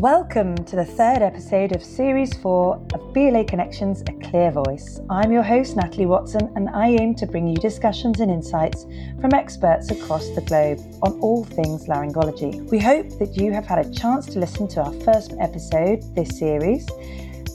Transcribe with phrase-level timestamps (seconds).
[0.00, 5.00] Welcome to the third episode of Series 4 of BLA Connections A Clear Voice.
[5.08, 8.84] I'm your host, Natalie Watson, and I aim to bring you discussions and insights
[9.22, 12.70] from experts across the globe on all things laryngology.
[12.70, 16.38] We hope that you have had a chance to listen to our first episode this
[16.38, 16.84] series,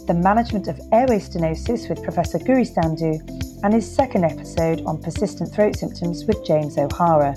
[0.07, 3.19] The Management of Airway Stenosis with Professor Guri Sandhu,
[3.63, 7.35] and his second episode on persistent throat symptoms with James O'Hara.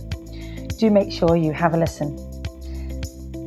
[0.79, 2.34] Do make sure you have a listen.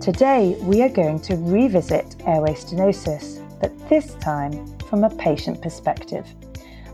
[0.07, 6.25] Today, we are going to revisit airway stenosis, but this time from a patient perspective.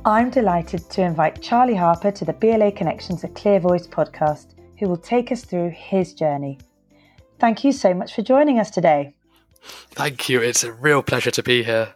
[0.03, 4.89] I'm delighted to invite Charlie Harper to the BLA Connections A Clear Voice podcast, who
[4.89, 6.58] will take us through his journey.
[7.38, 9.14] Thank you so much for joining us today.
[9.91, 10.41] Thank you.
[10.41, 11.94] It's a real pleasure to be here.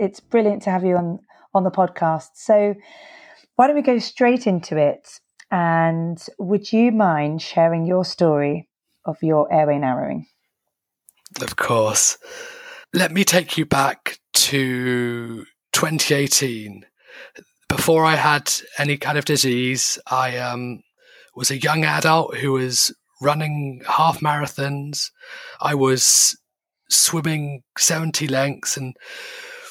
[0.00, 1.20] It's brilliant to have you on,
[1.54, 2.30] on the podcast.
[2.34, 2.74] So,
[3.54, 5.20] why don't we go straight into it?
[5.52, 8.68] And would you mind sharing your story
[9.04, 10.26] of your airway narrowing?
[11.40, 12.18] Of course.
[12.92, 16.84] Let me take you back to 2018.
[17.68, 20.82] Before I had any kind of disease, I um,
[21.36, 25.10] was a young adult who was running half marathons.
[25.60, 26.36] I was
[26.88, 28.96] swimming 70 lengths and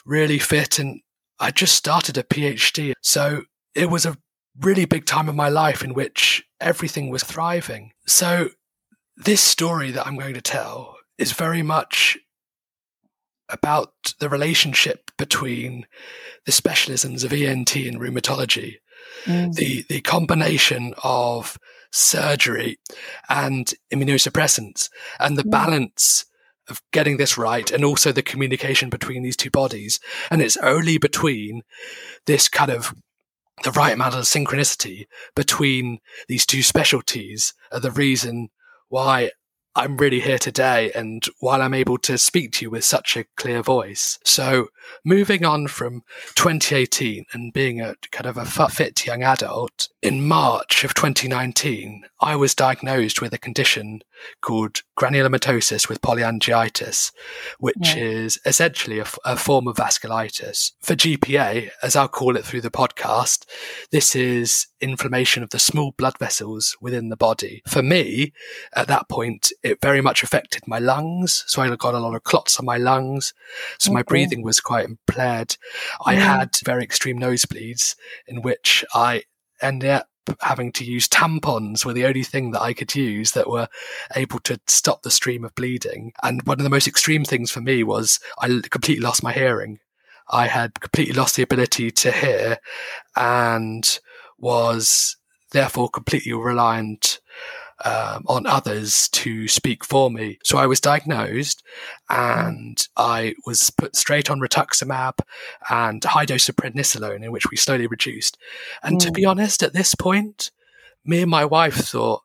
[0.05, 0.79] really fit.
[0.79, 1.01] And
[1.39, 2.93] I just started a PhD.
[3.01, 3.43] So
[3.75, 4.17] it was a
[4.61, 7.91] really big time of my life in which everything was thriving.
[8.05, 8.49] So
[9.17, 12.17] this story that I'm going to tell is very much
[13.49, 15.85] about the relationship between
[16.45, 18.75] the specialisms of ENT and rheumatology,
[19.25, 19.53] mm.
[19.53, 21.57] the the combination of
[21.91, 22.77] surgery
[23.27, 25.51] and immunosuppressants, and the mm.
[25.51, 26.25] balance
[26.69, 29.99] of getting this right, and also the communication between these two bodies.
[30.29, 31.63] And it's only between
[32.27, 32.93] this kind of
[33.63, 38.49] the right amount of synchronicity between these two specialties are the reason
[38.87, 39.31] why
[39.75, 43.25] I'm really here today and while I'm able to speak to you with such a
[43.37, 44.19] clear voice.
[44.25, 44.69] So
[45.05, 46.01] moving on from
[46.35, 52.35] 2018 and being a kind of a fit young adult, in March of 2019, I
[52.35, 54.01] was diagnosed with a condition
[54.41, 57.11] called granulomatosis with polyangiitis,
[57.59, 58.03] which yeah.
[58.03, 60.73] is essentially a, a, form of vasculitis.
[60.81, 63.45] For GPA, as I'll call it through the podcast,
[63.91, 67.61] this is inflammation of the small blood vessels within the body.
[67.67, 68.33] For me,
[68.73, 71.43] at that point, it very much affected my lungs.
[71.47, 73.33] So I got a lot of clots on my lungs.
[73.77, 73.95] So okay.
[73.95, 75.57] my breathing was quite impaired.
[76.05, 77.95] I had very extreme nosebleeds
[78.27, 79.23] in which I
[79.61, 80.07] ended up
[80.41, 83.67] having to use tampons were the only thing that I could use that were
[84.15, 86.13] able to stop the stream of bleeding.
[86.21, 89.79] And one of the most extreme things for me was I completely lost my hearing.
[90.29, 92.57] I had completely lost the ability to hear
[93.15, 93.99] and
[94.37, 95.17] was
[95.51, 97.19] therefore completely reliant
[97.85, 100.39] um, on others to speak for me.
[100.43, 101.63] So I was diagnosed
[102.09, 105.19] and I was put straight on rituximab
[105.69, 108.37] and high dose of prednisolone, in which we slowly reduced.
[108.83, 109.05] And mm.
[109.05, 109.29] to be mm.
[109.29, 110.51] honest, at this point,
[111.05, 112.23] me and my wife thought,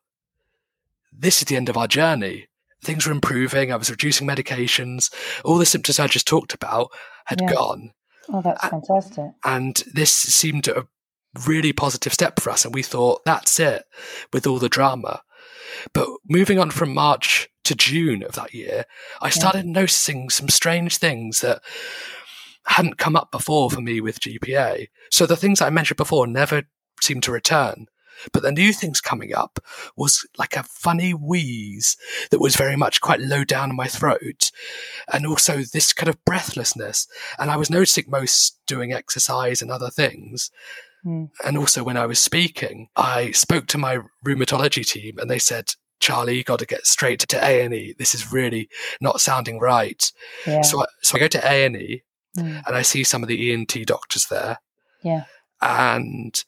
[1.17, 2.49] this is the end of our journey.
[2.83, 3.73] Things were improving.
[3.73, 5.13] I was reducing medications.
[5.45, 6.91] All the symptoms I just talked about
[7.25, 7.53] had yeah.
[7.53, 7.93] gone.
[8.33, 9.31] Oh, that's fantastic.
[9.45, 10.87] And this seemed a
[11.47, 12.65] really positive step for us.
[12.65, 13.85] And we thought, that's it
[14.33, 15.23] with all the drama.
[15.93, 18.85] But moving on from March to June of that year,
[19.21, 19.73] I started yeah.
[19.73, 21.63] noticing some strange things that
[22.67, 24.89] hadn't come up before for me with GPA.
[25.11, 26.65] So the things I mentioned before never
[27.01, 27.87] seemed to return.
[28.33, 29.59] But the new things coming up
[29.97, 31.97] was like a funny wheeze
[32.31, 34.51] that was very much quite low down in my throat.
[35.13, 37.07] And also this kind of breathlessness.
[37.39, 40.51] And I was noticing most doing exercise and other things
[41.05, 41.31] Mm.
[41.45, 45.73] And also when I was speaking, I spoke to my rheumatology team and they said,
[46.01, 47.95] Charlie, you got to get straight to A and E.
[47.99, 48.69] This is really
[49.01, 50.11] not sounding right.
[50.47, 50.63] Yeah.
[50.63, 52.03] So, I, so I go to A and E,
[52.37, 52.63] mm.
[52.67, 54.59] and I see some of the ENT doctors there.
[55.03, 55.25] Yeah.
[55.63, 56.43] And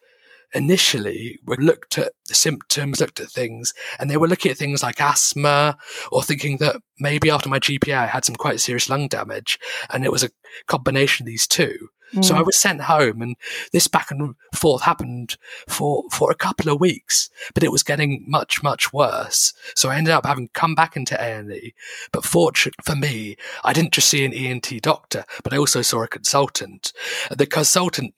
[0.56, 4.82] initially, we looked at the symptoms, looked at things, and they were looking at things
[4.82, 5.76] like asthma,
[6.10, 9.58] or thinking that maybe after my GPA I had some quite serious lung damage,
[9.90, 10.30] and it was a
[10.66, 11.90] combination of these two.
[12.22, 12.46] So I mm.
[12.46, 13.34] was sent home and
[13.72, 15.36] this back and forth happened
[15.68, 19.52] for, for a couple of weeks, but it was getting much, much worse.
[19.74, 21.74] So I ended up having come back into A&E.
[22.12, 26.04] But fortunately for me, I didn't just see an ENT doctor, but I also saw
[26.04, 26.92] a consultant.
[27.36, 28.14] The consultant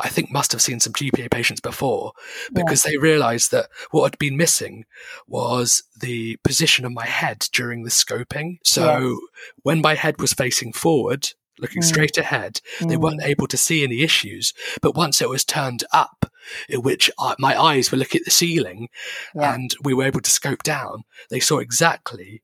[0.00, 2.12] I think must have seen some GPA patients before
[2.52, 2.92] because yeah.
[2.92, 4.84] they realized that what had been missing
[5.26, 8.58] was the position of my head during the scoping.
[8.64, 9.52] So yes.
[9.62, 11.86] when my head was facing forward, looking mm.
[11.86, 12.60] straight ahead.
[12.78, 12.88] Mm.
[12.88, 14.54] They weren't able to see any issues.
[14.80, 16.30] But once it was turned up,
[16.68, 18.88] in which I, my eyes were looking at the ceiling
[19.34, 19.54] yeah.
[19.54, 22.42] and we were able to scope down, they saw exactly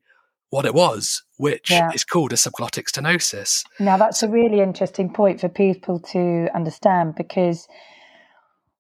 [0.51, 1.91] what it was, which yeah.
[1.93, 3.65] is called a subglottic stenosis.
[3.81, 7.67] Now, that's a really interesting point for people to understand because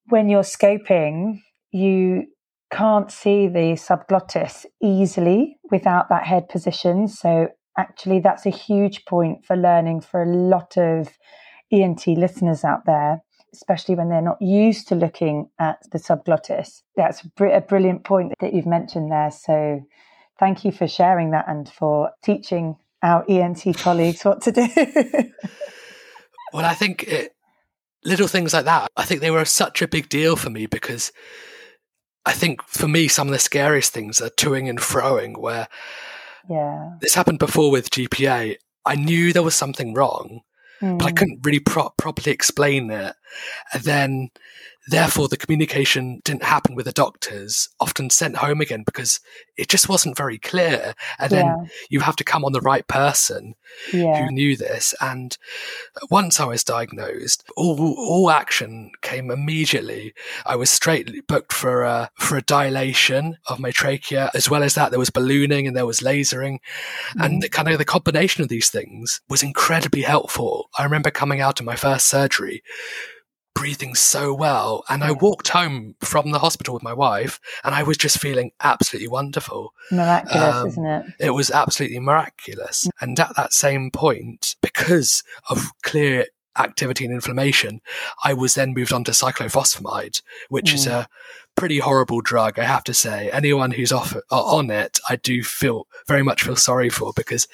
[0.08, 1.40] when you're scoping,
[1.72, 2.26] you
[2.70, 7.08] can't see the subglottis easily without that head position.
[7.08, 7.48] So,
[7.78, 11.08] actually, that's a huge point for learning for a lot of
[11.72, 13.22] ENT listeners out there,
[13.52, 16.82] especially when they're not used to looking at the subglottis.
[16.96, 19.30] That's a brilliant point that you've mentioned there.
[19.30, 19.80] So,
[20.38, 24.66] thank you for sharing that and for teaching our ENT colleagues what to do.
[26.52, 27.34] well, I think it,
[28.04, 31.12] little things like that, I think they were such a big deal for me because
[32.26, 35.68] I think for me, some of the scariest things are toing and froing, where
[36.48, 36.92] yeah.
[37.00, 38.56] this happened before with GPA.
[38.86, 40.40] I knew there was something wrong,
[40.80, 40.98] mm.
[40.98, 41.14] but I hmm.
[41.16, 43.14] couldn't really pro- properly explain it.
[43.72, 44.30] And then
[44.88, 49.20] Therefore, the communication didn't happen with the doctors, often sent home again because
[49.56, 50.94] it just wasn't very clear.
[51.18, 53.54] And then you have to come on the right person
[53.92, 54.24] yeah.
[54.24, 54.94] who knew this.
[55.00, 55.36] And
[56.10, 60.12] once I was diagnosed, all, all action came immediately.
[60.44, 64.30] I was straight booked for a, for a dilation of my trachea.
[64.34, 66.58] As well as that, there was ballooning and there was lasering.
[67.10, 67.22] Mm-hmm.
[67.22, 70.68] And the, kind of the combination of these things was incredibly helpful.
[70.78, 72.62] I remember coming out of my first surgery
[73.54, 74.84] breathing so well.
[74.88, 78.50] And I walked home from the hospital with my wife and I was just feeling
[78.62, 79.72] absolutely wonderful.
[79.90, 81.06] Miraculous, um, isn't it?
[81.20, 82.88] It was absolutely miraculous.
[83.00, 87.80] And at that same point, because of clear activity and inflammation,
[88.22, 90.74] I was then moved on to cyclophosphamide, which mm.
[90.74, 91.08] is a
[91.54, 93.30] pretty horrible drug, I have to say.
[93.30, 97.48] Anyone who's off on it, I do feel very much feel sorry for because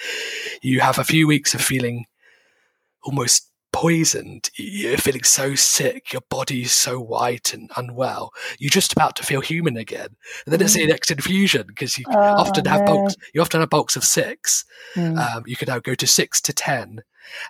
[0.63, 2.07] you have a few weeks of feeling
[3.03, 4.51] almost poisoned.
[4.57, 6.13] You're feeling so sick.
[6.13, 8.33] Your body's so white and unwell.
[8.59, 10.17] You're just about to feel human again.
[10.45, 10.89] And then it's the mm.
[10.89, 13.17] next infusion because you oh, often have bulks.
[13.35, 14.65] You often have bulks of six.
[14.95, 15.19] Mm.
[15.19, 17.03] Um, you could now go to six to ten,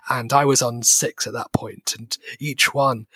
[0.09, 3.07] and I was on six at that point, and each one,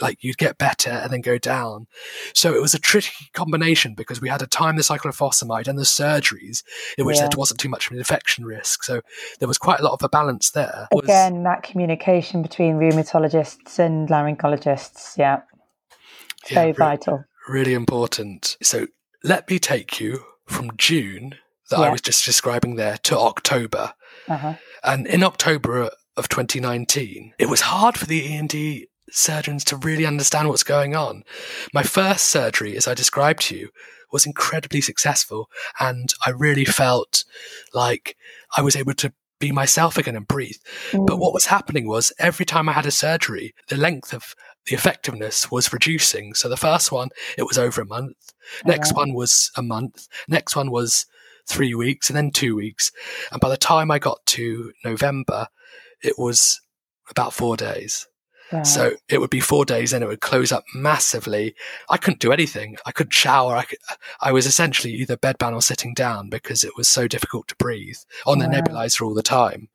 [0.00, 1.86] like you'd get better and then go down.
[2.34, 5.82] So it was a tricky combination because we had to time the cyclophosphamide and the
[5.82, 6.62] surgeries
[6.98, 7.28] in which yeah.
[7.28, 8.84] there wasn't too much of an infection risk.
[8.84, 9.00] So
[9.38, 10.88] there was quite a lot of a balance there.
[10.92, 15.40] Again, that communication between rheumatologists and laryngologists, yeah,
[16.44, 17.24] so yeah, vital.
[17.48, 18.56] Really important.
[18.62, 18.86] So
[19.24, 21.36] let me take you from June
[21.70, 21.86] that yeah.
[21.86, 23.94] I was just describing there to October.
[24.28, 24.54] Uh-huh.
[24.82, 30.48] And in October of 2019, it was hard for the ENT surgeons to really understand
[30.48, 31.24] what's going on.
[31.74, 33.68] My first surgery, as I described to you,
[34.12, 35.48] was incredibly successful,
[35.78, 37.24] and I really felt
[37.72, 38.16] like
[38.56, 40.58] I was able to be myself again and breathe.
[40.90, 41.06] Mm.
[41.06, 44.34] But what was happening was every time I had a surgery, the length of
[44.66, 46.34] the effectiveness was reducing.
[46.34, 47.08] So the first one,
[47.38, 48.16] it was over a month.
[48.66, 50.06] Next one was a month.
[50.28, 51.06] Next one was
[51.48, 52.92] three weeks and then two weeks.
[53.32, 55.48] And by the time I got to November,
[56.02, 56.60] it was
[57.08, 58.06] about four days.
[58.64, 61.54] So it would be four days, and it would close up massively.
[61.88, 62.78] I couldn't do anything.
[62.84, 63.54] I couldn't shower.
[63.54, 63.78] I, could,
[64.20, 67.98] I was essentially either bedbound or sitting down because it was so difficult to breathe
[68.26, 69.68] on the nebulizer all the time.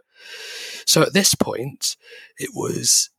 [0.86, 1.96] So at this point,
[2.38, 3.12] it was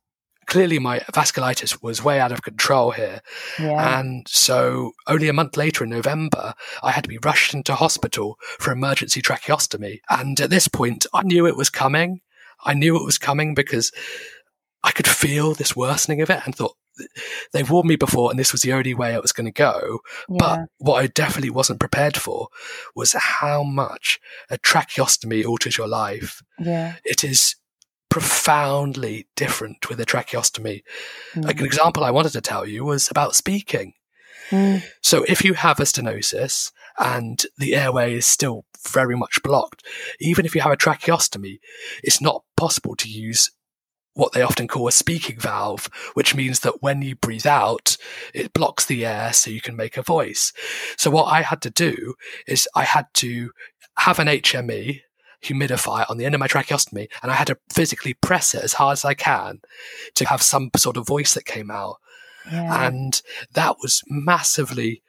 [0.45, 3.21] clearly my vasculitis was way out of control here.
[3.59, 3.99] Yeah.
[3.99, 6.53] And so only a month later in November,
[6.83, 10.01] I had to be rushed into hospital for emergency tracheostomy.
[10.09, 12.21] And at this point, I knew it was coming.
[12.63, 13.91] I knew it was coming because
[14.83, 16.75] I could feel this worsening of it and thought,
[17.53, 19.99] they've warned me before and this was the only way it was going to go.
[20.29, 20.37] Yeah.
[20.39, 22.47] But what I definitely wasn't prepared for
[22.95, 26.41] was how much a tracheostomy alters your life.
[26.59, 26.95] Yeah.
[27.03, 27.55] It is
[28.09, 30.81] profoundly different with a tracheostomy.
[31.35, 31.45] Mm.
[31.45, 33.93] Like an example I wanted to tell you was about speaking.
[34.49, 34.81] Mm.
[35.01, 39.85] So if you have a stenosis and the airway is still very much blocked,
[40.19, 41.59] even if you have a tracheostomy,
[42.03, 43.51] it's not possible to use
[44.13, 47.97] what they often call a speaking valve, which means that when you breathe out,
[48.33, 50.53] it blocks the air so you can make a voice.
[50.97, 52.15] So what I had to do
[52.47, 53.51] is I had to
[53.99, 55.01] have an HME,
[55.43, 58.73] humidifier on the end of my tracheostomy, and I had to physically press it as
[58.73, 59.61] hard as I can
[60.15, 61.97] to have some sort of voice that came out.
[62.51, 62.87] Yeah.
[62.87, 63.21] And
[63.53, 65.03] that was massively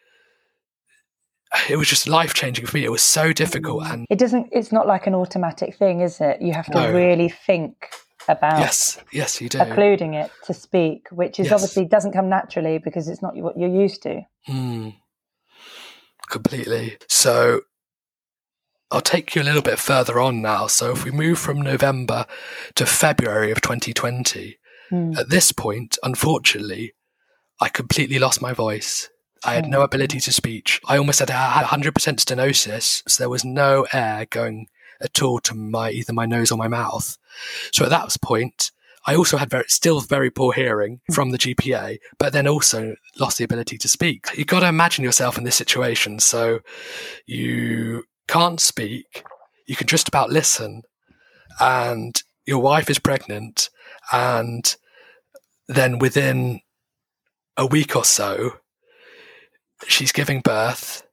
[1.69, 2.85] it was just life changing for me.
[2.85, 4.49] It was so difficult, and it doesn't.
[4.53, 6.41] It's not like an automatic thing, is it?
[6.43, 6.93] You have to no.
[6.93, 7.91] really think
[8.29, 11.53] about yes, yes, you do, occluding it to speak, which is yes.
[11.53, 14.23] obviously doesn't come naturally because it's not what you're used to.
[14.49, 14.97] Mm.
[16.29, 16.99] Completely.
[17.09, 17.63] So
[18.91, 20.67] I'll take you a little bit further on now.
[20.67, 22.27] So if we move from November
[22.75, 24.59] to February of 2020,
[24.91, 25.17] mm.
[25.17, 26.95] at this point, unfortunately,
[27.61, 29.09] I completely lost my voice.
[29.45, 29.85] I had no hmm.
[29.85, 30.81] ability to speech.
[30.87, 34.69] I almost had 100% stenosis, so there was no air going
[35.01, 37.17] at all to my either my nose or my mouth.
[37.73, 38.73] So at that point,
[39.07, 43.39] I also had very, still very poor hearing from the GPA, but then also lost
[43.39, 44.27] the ability to speak.
[44.37, 46.19] You've got to imagine yourself in this situation.
[46.19, 46.61] So
[47.27, 49.25] you can't speak,
[49.67, 50.83] you can just about listen,
[51.61, 53.71] and your wife is pregnant,
[54.13, 54.77] and
[55.69, 56.61] then within
[57.57, 58.59] a week or so,
[59.87, 61.07] she's giving birth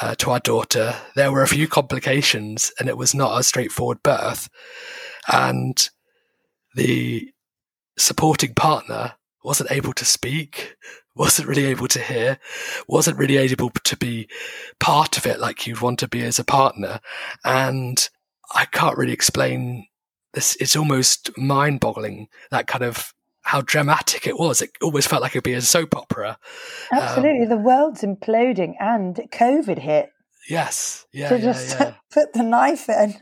[0.00, 0.94] uh, to our daughter.
[1.14, 4.48] There were a few complications, and it was not a straightforward birth.
[5.32, 5.88] And
[6.74, 7.30] the
[7.98, 9.14] supporting partner
[9.44, 10.76] wasn't able to speak,
[11.14, 12.38] wasn't really able to hear,
[12.88, 14.28] wasn't really able to be
[14.80, 17.00] part of it like you'd want to be as a partner.
[17.44, 18.08] And
[18.54, 19.86] I can't really explain
[20.32, 20.56] this.
[20.56, 24.62] It's almost mind boggling that kind of how dramatic it was.
[24.62, 26.38] It almost felt like it'd be a soap opera.
[26.92, 27.42] Absolutely.
[27.42, 30.10] Um, the world's imploding and COVID hit.
[30.48, 31.06] Yes.
[31.12, 31.28] Yeah.
[31.28, 31.94] To yeah, just yeah.
[32.12, 33.14] put the knife in.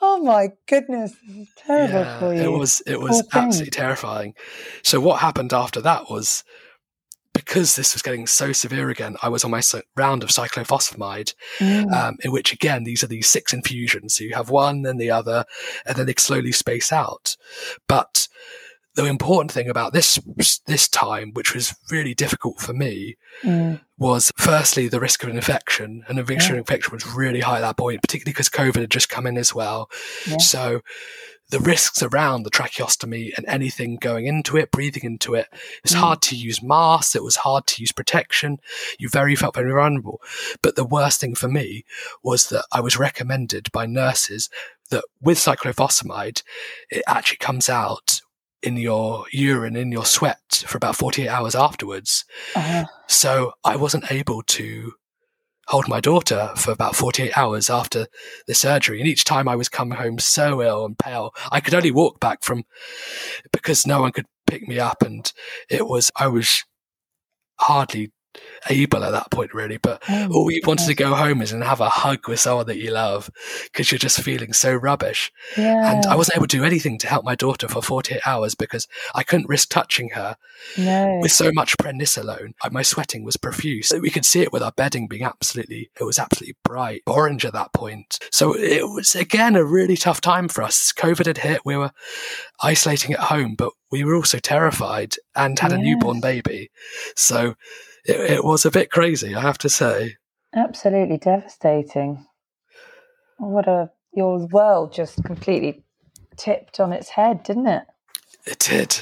[0.00, 2.40] Oh my goodness, this is terrible yeah, for you.
[2.42, 4.34] It was it was absolutely terrifying.
[4.84, 6.44] So what happened after that was
[7.34, 9.62] because this was getting so severe again, I was on my
[9.96, 11.92] round of cyclophosphamide, mm.
[11.92, 14.14] um, in which again these are these six infusions.
[14.14, 15.44] So you have one, then the other,
[15.84, 17.36] and then they slowly space out.
[17.88, 18.27] But
[18.98, 20.18] the important thing about this
[20.66, 23.80] this time, which was really difficult for me, mm.
[23.96, 26.04] was firstly the risk of an infection.
[26.08, 26.54] And a yeah.
[26.54, 29.54] infection was really high at that point, particularly because COVID had just come in as
[29.54, 29.88] well.
[30.26, 30.38] Yeah.
[30.38, 30.80] So
[31.50, 35.92] the risks around the tracheostomy and anything going into it, breathing into it, it was
[35.92, 36.00] mm.
[36.00, 37.14] hard to use masks.
[37.14, 38.58] It was hard to use protection.
[38.98, 40.20] You very felt very vulnerable.
[40.60, 41.84] But the worst thing for me
[42.24, 44.50] was that I was recommended by nurses
[44.90, 46.42] that with cyclophosphamide,
[46.90, 48.17] it actually comes out
[48.62, 52.24] in your urine, in your sweat for about 48 hours afterwards.
[52.54, 52.84] Uh-huh.
[53.06, 54.92] So I wasn't able to
[55.68, 58.06] hold my daughter for about 48 hours after
[58.46, 59.00] the surgery.
[59.00, 62.20] And each time I was coming home so ill and pale, I could only walk
[62.20, 62.64] back from
[63.52, 65.02] because no one could pick me up.
[65.02, 65.30] And
[65.68, 66.64] it was, I was
[67.60, 68.12] hardly
[68.68, 69.76] able at that point, really.
[69.76, 72.66] But oh, all you wanted to go home is and have a hug with someone
[72.66, 73.30] that you love
[73.64, 75.32] because you're just feeling so rubbish.
[75.56, 75.92] Yeah.
[75.92, 78.86] And I wasn't able to do anything to help my daughter for 48 hours because
[79.14, 80.36] I couldn't risk touching her
[80.76, 81.18] no.
[81.20, 82.52] with so much prednisolone.
[82.70, 83.92] My sweating was profuse.
[84.00, 87.52] We could see it with our bedding being absolutely, it was absolutely bright orange at
[87.52, 88.18] that point.
[88.30, 90.92] So it was again a really tough time for us.
[90.92, 91.62] COVID had hit.
[91.64, 91.92] We were
[92.62, 96.70] isolating at home, but we were also terrified and had a newborn baby.
[97.16, 97.54] So
[98.08, 100.16] it, it was a bit crazy, I have to say.
[100.54, 102.26] Absolutely devastating.
[103.36, 105.84] What a your world just completely
[106.36, 107.84] tipped on its head, didn't it?
[108.46, 109.00] It did.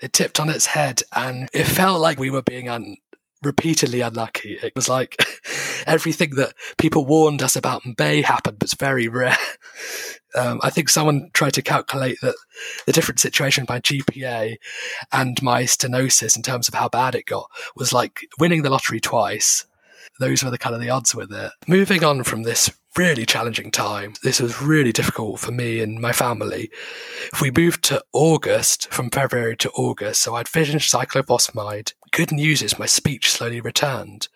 [0.00, 2.96] It tipped on its head, and it felt like we were being un-
[3.46, 4.58] repeatedly unlucky.
[4.62, 5.16] It was like
[5.86, 9.38] everything that people warned us about may happen, but it's very rare.
[10.34, 12.34] Um, I think someone tried to calculate that
[12.84, 14.56] the different situation by GPA
[15.10, 19.00] and my stenosis in terms of how bad it got was like winning the lottery
[19.00, 19.64] twice.
[20.20, 21.52] Those were the kind of the odds with it.
[21.66, 26.12] Moving on from this really challenging time, this was really difficult for me and my
[26.12, 26.70] family.
[27.40, 31.92] We moved to August, from February to August, so I'd finished cyclophosphamide.
[32.12, 34.28] Good news is my speech slowly returned.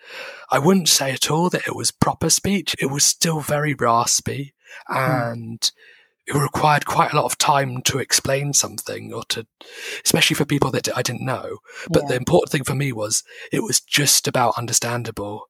[0.51, 2.77] I wouldn't say at all that it was proper speech.
[2.79, 4.55] It was still very raspy
[4.87, 4.97] Hmm.
[4.97, 5.73] and
[6.27, 9.47] it required quite a lot of time to explain something or to,
[10.05, 11.59] especially for people that I didn't know.
[11.89, 12.09] But yeah.
[12.11, 15.47] the important thing for me was it was just about understandable.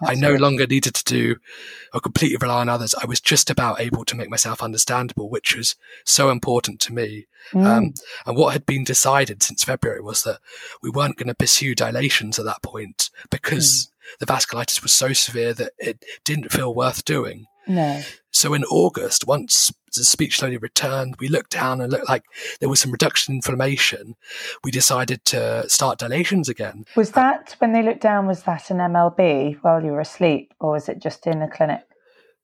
[0.00, 0.40] That's I no right.
[0.40, 1.36] longer needed to do
[1.92, 2.94] or completely rely on others.
[3.00, 7.26] I was just about able to make myself understandable, which was so important to me.
[7.52, 7.66] Mm.
[7.66, 7.94] Um,
[8.26, 10.40] and what had been decided since February was that
[10.82, 14.18] we weren't going to pursue dilations at that point because mm.
[14.18, 17.46] the vasculitis was so severe that it didn't feel worth doing.
[17.66, 18.02] No.
[18.34, 22.24] So in August, once the speech slowly returned, we looked down and looked like
[22.58, 24.16] there was some reduction in inflammation.
[24.64, 26.84] We decided to start dilations again.
[26.96, 28.26] Was that when they looked down?
[28.26, 31.82] Was that an MLB while you were asleep, or was it just in the clinic?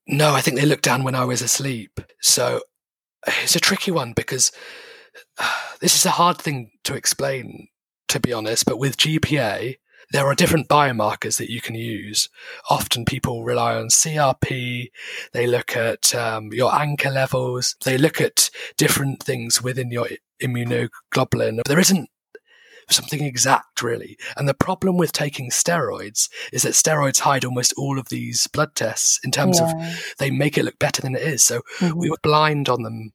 [0.07, 1.99] No, I think they looked down when I was asleep.
[2.21, 2.61] So
[3.27, 4.53] it's a tricky one because
[5.37, 7.67] uh, this is a hard thing to explain,
[8.07, 8.65] to be honest.
[8.65, 9.75] But with GPA,
[10.11, 12.29] there are different biomarkers that you can use.
[12.69, 14.91] Often people rely on CRP.
[15.33, 17.75] They look at um, your ANCA levels.
[17.83, 20.07] They look at different things within your
[20.41, 21.61] immunoglobulin.
[21.65, 22.09] There isn't
[22.89, 24.17] something exact really.
[24.35, 28.75] And the problem with taking steroids is that steroids hide almost all of these blood
[28.75, 29.71] tests in terms yeah.
[29.71, 31.43] of they make it look better than it is.
[31.43, 31.97] So mm-hmm.
[31.97, 33.11] we were blind on them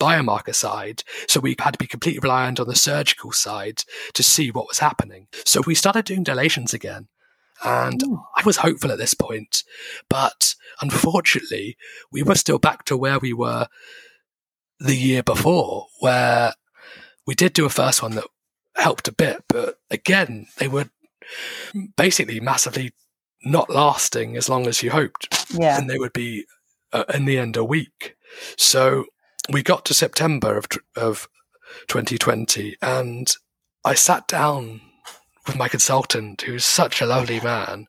[0.00, 1.02] biomarker side.
[1.28, 3.82] So we had to be completely reliant on the surgical side
[4.12, 5.28] to see what was happening.
[5.44, 7.08] So we started doing dilations again.
[7.64, 8.22] And Ooh.
[8.36, 9.62] I was hopeful at this point,
[10.08, 11.76] but unfortunately,
[12.10, 13.68] we were still back to where we were
[14.80, 16.52] the year before, where
[17.26, 18.24] we did do a first one that
[18.76, 20.90] helped a bit, but again, they were
[21.96, 22.92] basically massively
[23.44, 25.46] not lasting as long as you hoped.
[25.56, 25.78] Yeah.
[25.78, 26.44] And they would be,
[26.92, 28.16] uh, in the end, a week.
[28.56, 29.06] So
[29.50, 31.28] we got to September of, of
[31.88, 33.36] 2020 and
[33.84, 34.80] I sat down
[35.46, 37.86] with my consultant, who's such a lovely man,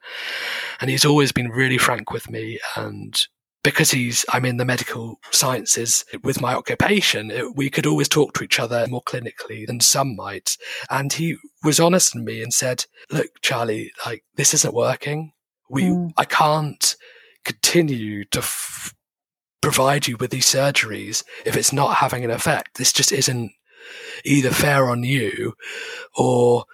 [0.81, 2.59] and he's always been really frank with me.
[2.75, 3.17] And
[3.63, 8.33] because he's, I'm in the medical sciences with my occupation, it, we could always talk
[8.33, 10.57] to each other more clinically than some might.
[10.89, 15.31] And he was honest with me and said, "Look, Charlie, like this isn't working.
[15.69, 16.12] We, mm.
[16.17, 16.95] I can't
[17.43, 18.94] continue to." F-
[19.65, 22.77] provide you with these surgeries if it's not having an effect.
[22.77, 23.51] This just isn't
[24.24, 25.55] either fair on you
[26.15, 26.65] or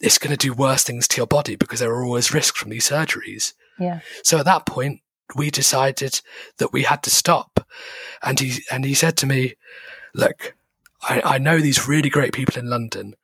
[0.00, 2.70] it's going to do worse things to your body because there are always risks from
[2.70, 3.52] these surgeries.
[3.78, 4.00] Yeah.
[4.24, 5.00] So at that point,
[5.36, 6.20] we decided
[6.56, 7.64] that we had to stop.
[8.20, 9.54] And he, and he said to me,
[10.12, 10.56] look,
[11.08, 13.14] I, I know these really great people in London.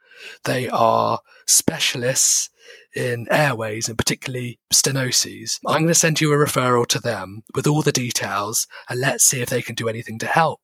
[0.44, 2.48] They are specialists
[2.94, 5.58] in airways and particularly stenoses.
[5.66, 9.24] I'm going to send you a referral to them with all the details and let's
[9.24, 10.60] see if they can do anything to help.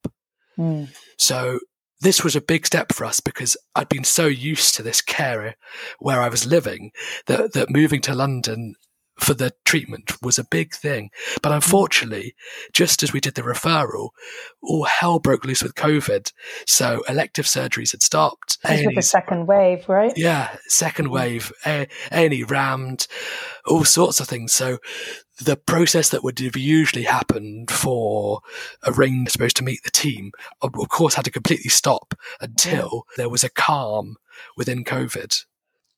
[0.58, 0.88] Mm.
[1.18, 1.60] So
[2.00, 5.56] this was a big step for us because I'd been so used to this care
[5.98, 6.92] where I was living
[7.26, 8.74] that, that moving to London
[9.20, 11.10] for the treatment was a big thing.
[11.42, 11.56] But mm.
[11.56, 12.34] unfortunately,
[12.72, 14.10] just as we did the referral,
[14.62, 16.32] all hell broke loose with COVID.
[16.66, 18.58] So elective surgeries had stopped.
[18.64, 20.12] Was the second wave, right?
[20.16, 21.12] Yeah, second mm.
[21.12, 21.52] wave.
[21.64, 23.06] A&E rammed,
[23.66, 24.52] all sorts of things.
[24.52, 24.78] So
[25.40, 28.40] the process that would have usually happened for
[28.82, 33.28] a ring supposed to meet the team, of course, had to completely stop until there
[33.28, 34.16] was a calm
[34.56, 35.44] within COVID.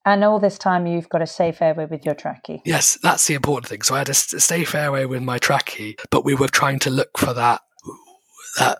[0.04, 2.58] And all this time, you've got a safe airway with your trachea.
[2.64, 3.82] Yes, that's the important thing.
[3.82, 7.18] So I had a safe airway with my trachea, but we were trying to look
[7.18, 7.60] for that
[8.58, 8.78] that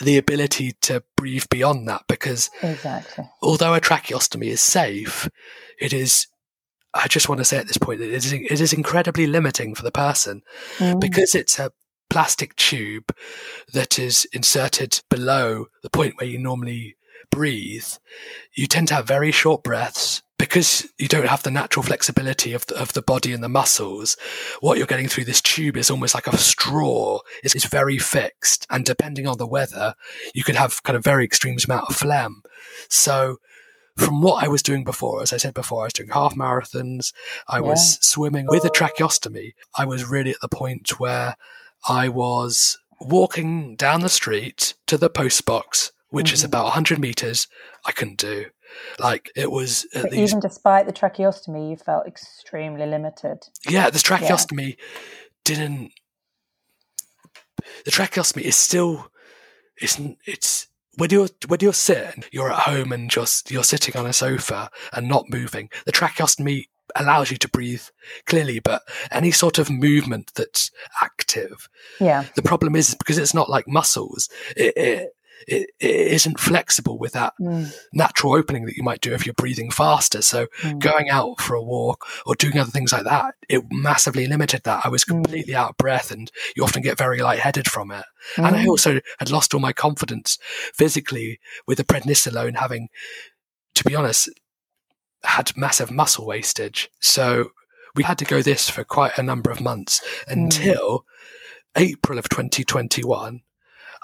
[0.00, 5.28] the ability to breathe beyond that because exactly although a tracheostomy is safe,
[5.80, 6.26] it is.
[6.94, 9.74] I just want to say at this point, that it is it is incredibly limiting
[9.74, 10.42] for the person
[10.78, 10.98] mm.
[10.98, 11.72] because it's a
[12.08, 13.14] plastic tube
[13.72, 16.96] that is inserted below the point where you normally
[17.30, 17.86] breathe,
[18.54, 22.66] you tend to have very short breaths because you don't have the natural flexibility of
[22.66, 24.16] the, of the body and the muscles.
[24.60, 27.20] What you're getting through this tube is almost like a straw.
[27.42, 28.66] It's, it's very fixed.
[28.68, 29.94] And depending on the weather,
[30.34, 32.42] you could have kind of very extreme amount of phlegm.
[32.90, 33.38] So
[33.96, 37.12] from what I was doing before, as I said before, I was doing half marathons.
[37.48, 37.62] I yeah.
[37.62, 39.54] was swimming with a tracheostomy.
[39.76, 41.36] I was really at the point where
[41.88, 46.34] I was walking down the street to the post box which mm-hmm.
[46.34, 47.46] is about 100 meters,
[47.84, 48.46] I couldn't do.
[48.98, 49.86] Like it was.
[49.94, 50.30] at These...
[50.30, 53.46] Even despite the tracheostomy, you felt extremely limited.
[53.68, 54.84] Yeah, the tracheostomy yeah.
[55.44, 55.92] didn't.
[57.84, 59.10] The tracheostomy is still.
[59.76, 64.06] It's it's when you're when you're sitting, you're at home and just you're sitting on
[64.06, 65.68] a sofa and not moving.
[65.84, 67.82] The tracheostomy allows you to breathe
[68.26, 70.70] clearly, but any sort of movement that's
[71.02, 71.68] active.
[72.00, 72.24] Yeah.
[72.34, 74.28] The problem is because it's not like muscles.
[74.56, 75.15] It, it
[75.46, 77.72] it, it isn't flexible with that mm.
[77.92, 80.22] natural opening that you might do if you're breathing faster.
[80.22, 80.78] So mm.
[80.78, 84.84] going out for a walk or doing other things like that, it massively limited that.
[84.84, 85.08] I was mm.
[85.08, 85.56] completely mm.
[85.56, 88.04] out of breath and you often get very lightheaded from it.
[88.36, 88.68] And I mm.
[88.68, 90.38] also had lost all my confidence
[90.74, 92.88] physically with the prednisolone having,
[93.74, 94.28] to be honest,
[95.22, 96.90] had massive muscle wastage.
[97.00, 97.50] So
[97.94, 100.32] we had to go this for quite a number of months mm.
[100.32, 101.04] until
[101.76, 103.42] April of 2021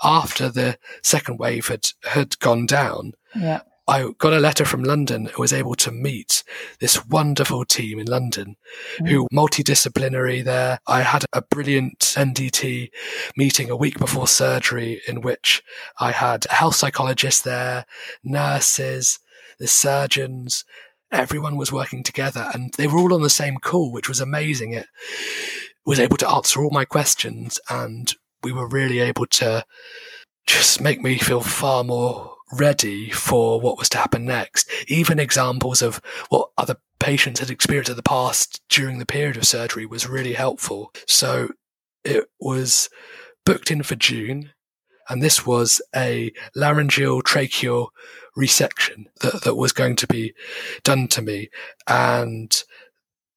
[0.03, 3.63] after the second wave had, had gone down, yeah.
[3.89, 6.45] I got a letter from London and was able to meet
[6.79, 8.57] this wonderful team in London
[8.99, 9.09] mm.
[9.09, 10.79] who multidisciplinary there.
[10.87, 12.91] I had a brilliant MDT
[13.37, 15.63] meeting a week before surgery in which
[15.99, 17.85] I had a health psychologist there,
[18.23, 19.19] nurses,
[19.59, 20.65] the surgeons,
[21.11, 24.73] everyone was working together and they were all on the same call, which was amazing.
[24.73, 24.87] It
[25.85, 28.13] was able to answer all my questions and
[28.43, 29.65] we were really able to
[30.47, 34.71] just make me feel far more ready for what was to happen next.
[34.89, 39.47] Even examples of what other patients had experienced in the past during the period of
[39.47, 40.93] surgery was really helpful.
[41.07, 41.49] So
[42.05, 42.89] it was
[43.45, 44.51] booked in for June,
[45.09, 47.89] and this was a laryngeal tracheal
[48.37, 50.35] resection that, that was going to be
[50.85, 51.51] done to me.
[51.87, 52.63] And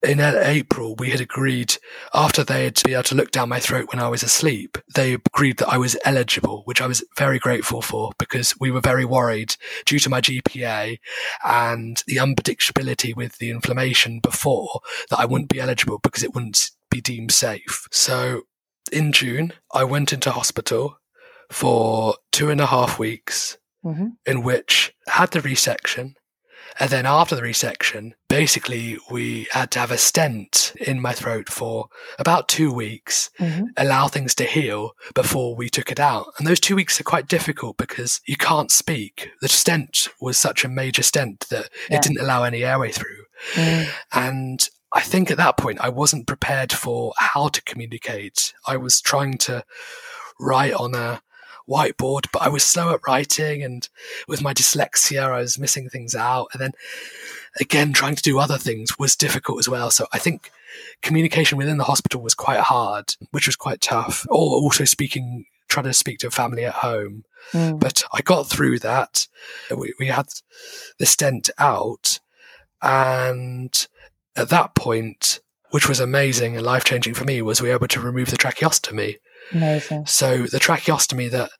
[0.02, 1.76] in April, we had agreed
[2.12, 5.14] after they had been able to look down my throat when I was asleep, they
[5.14, 9.04] agreed that I was eligible, which I was very grateful for because we were very
[9.04, 10.98] worried due to my GPA
[11.44, 14.80] and the unpredictability with the inflammation before
[15.10, 17.86] that I wouldn't be eligible because it wouldn't be deemed safe.
[17.90, 18.42] So
[18.92, 20.98] in June, I went into hospital
[21.50, 24.08] for two and a half weeks, mm-hmm.
[24.24, 26.14] in which I had the resection.
[26.78, 31.48] And then after the resection, basically we had to have a stent in my throat
[31.48, 33.64] for about two weeks, mm-hmm.
[33.76, 36.26] allow things to heal before we took it out.
[36.38, 39.30] And those two weeks are quite difficult because you can't speak.
[39.40, 41.96] The stent was such a major stent that yeah.
[41.96, 43.24] it didn't allow any airway through.
[43.54, 43.88] Mm.
[44.12, 48.54] And I think at that point I wasn't prepared for how to communicate.
[48.66, 49.64] I was trying to
[50.38, 51.22] write on a
[51.68, 53.88] whiteboard, but I was slow at writing and
[54.28, 56.48] with my dyslexia, I was missing things out.
[56.52, 56.72] And then
[57.60, 59.90] again, trying to do other things was difficult as well.
[59.90, 60.50] So I think
[61.02, 64.26] communication within the hospital was quite hard, which was quite tough.
[64.28, 67.24] Or also speaking, trying to speak to a family at home.
[67.52, 67.80] Mm.
[67.80, 69.26] But I got through that.
[69.76, 70.28] We, we had
[70.98, 72.20] the stent out
[72.82, 73.86] and
[74.36, 77.88] at that point, which was amazing and life changing for me, was we were able
[77.88, 79.16] to remove the tracheostomy.
[79.52, 80.06] Amazing.
[80.06, 81.50] So the tracheostomy that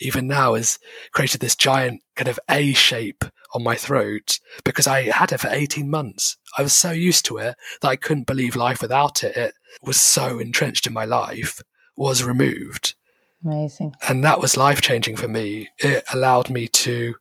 [0.00, 0.78] even now has
[1.12, 3.24] created this giant kind of A shape
[3.54, 6.36] on my throat because I had it for 18 months.
[6.56, 9.36] I was so used to it that I couldn't believe life without it.
[9.36, 11.62] It was so entrenched in my life,
[11.96, 12.94] was removed.
[13.44, 13.94] Amazing.
[14.08, 15.68] And that was life changing for me.
[15.78, 17.14] It allowed me to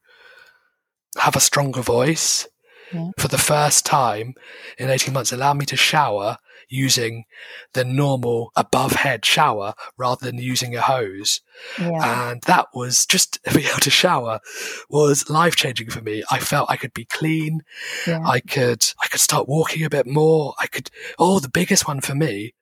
[1.18, 2.48] have a stronger voice
[2.92, 3.12] yeah.
[3.18, 4.34] for the first time
[4.78, 6.38] in 18 months allowed me to shower
[6.70, 7.26] using
[7.74, 11.42] the normal above head shower rather than using a hose.
[11.80, 12.32] Yeah.
[12.32, 14.40] And that was just being able to shower
[14.90, 16.24] was life changing for me.
[16.30, 17.62] I felt I could be clean.
[18.06, 18.22] Yeah.
[18.26, 20.54] I could, I could start walking a bit more.
[20.60, 22.54] I could, oh, the biggest one for me,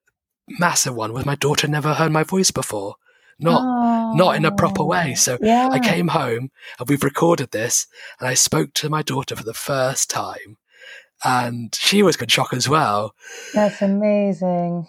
[0.48, 2.96] massive one was my daughter never heard my voice before
[3.40, 5.16] not oh, not in a proper way.
[5.16, 5.70] So yeah.
[5.72, 7.88] I came home and we've recorded this,
[8.20, 10.58] and I spoke to my daughter for the first time,
[11.26, 13.16] and she was in shock as well.
[13.54, 14.88] That's amazing.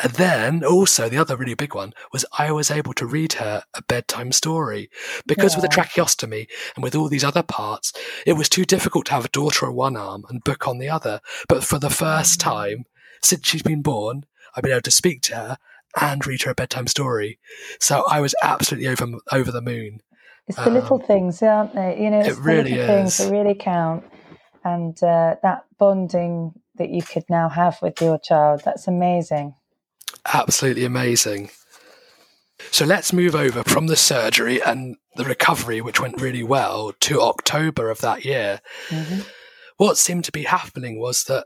[0.00, 3.64] And then also the other really big one was I was able to read her
[3.74, 4.90] a bedtime story
[5.26, 5.60] because yeah.
[5.60, 7.92] with the tracheostomy and with all these other parts,
[8.24, 10.88] it was too difficult to have a daughter on one arm and book on the
[10.88, 11.20] other.
[11.48, 12.50] But for the first mm-hmm.
[12.50, 12.84] time
[13.22, 15.58] since she's been born, I've been able to speak to her
[16.00, 17.38] and read her a bedtime story.
[17.80, 20.00] So I was absolutely over over the moon.
[20.46, 22.00] It's the um, little things, aren't they?
[22.00, 22.86] You know, it's it really the is.
[22.86, 24.04] things that really count,
[24.74, 28.62] and uh, that bonding that you could now have with your child.
[28.64, 29.54] That's amazing.
[30.32, 31.50] Absolutely amazing.
[32.70, 37.20] So let's move over from the surgery and the recovery, which went really well, to
[37.20, 38.60] October of that year.
[38.88, 39.20] Mm-hmm.
[39.76, 41.44] What seemed to be happening was that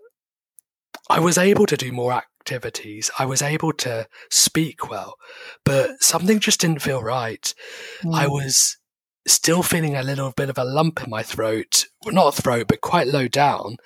[1.11, 3.11] I was able to do more activities.
[3.19, 5.17] I was able to speak well,
[5.65, 7.55] but something just didn't feel right.
[8.03, 8.15] Mm.
[8.15, 8.79] I was
[9.27, 11.87] still feeling a little bit of a lump in my throat.
[12.05, 13.77] Well, not a throat, but quite low down.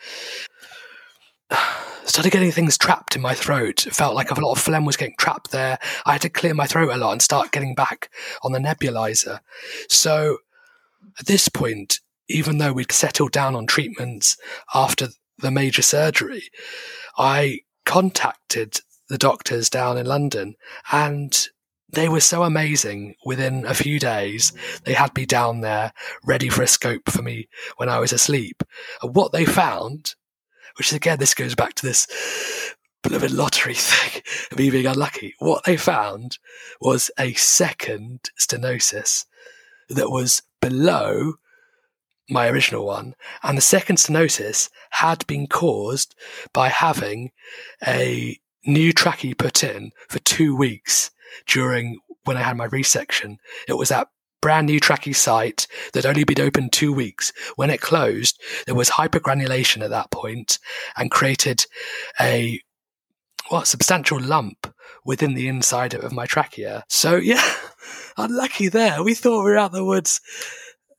[2.04, 3.86] Started getting things trapped in my throat.
[3.90, 5.78] Felt like a lot of phlegm was getting trapped there.
[6.06, 8.10] I had to clear my throat a lot and start getting back
[8.42, 9.40] on the nebulizer.
[9.88, 10.38] So
[11.18, 14.36] at this point, even though we'd settled down on treatments
[14.74, 16.44] after the major surgery,
[17.18, 20.54] I contacted the doctors down in London
[20.90, 21.48] and
[21.88, 23.14] they were so amazing.
[23.24, 24.52] Within a few days,
[24.84, 25.92] they had me down there
[26.24, 28.62] ready for a scope for me when I was asleep.
[29.02, 30.14] And what they found,
[30.78, 34.22] which again, this goes back to this beloved lottery thing,
[34.56, 35.34] me being unlucky.
[35.38, 36.38] What they found
[36.80, 39.26] was a second stenosis
[39.88, 41.34] that was below
[42.28, 43.14] my original one.
[43.42, 46.16] And the second stenosis had been caused
[46.52, 47.30] by having
[47.86, 51.12] a new trachea put in for two weeks
[51.46, 53.36] during when I had my resection.
[53.68, 54.08] It was that
[54.40, 57.32] brand new trachea site that only been open two weeks.
[57.56, 60.58] When it closed, there was hypergranulation at that point
[60.96, 61.66] and created
[62.20, 62.60] a
[63.48, 64.72] what substantial lump
[65.04, 66.84] within the inside of my trachea.
[66.88, 67.44] So yeah,
[68.16, 69.02] unlucky there.
[69.02, 70.20] We thought we were out the woods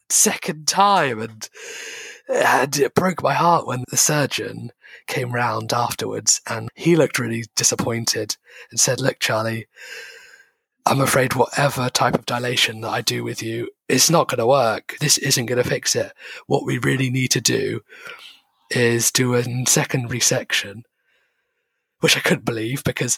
[0.09, 1.49] second time, and,
[2.29, 4.71] and it broke my heart when the surgeon
[5.07, 8.37] came round afterwards, and he looked really disappointed
[8.71, 9.67] and said, "Look, Charlie."
[10.89, 14.47] I'm afraid whatever type of dilation that I do with you, it's not going to
[14.47, 14.95] work.
[14.99, 16.13] This isn't going to fix it.
[16.47, 17.81] What we really need to do
[18.69, 20.83] is do a second resection
[21.99, 23.17] which I couldn't believe because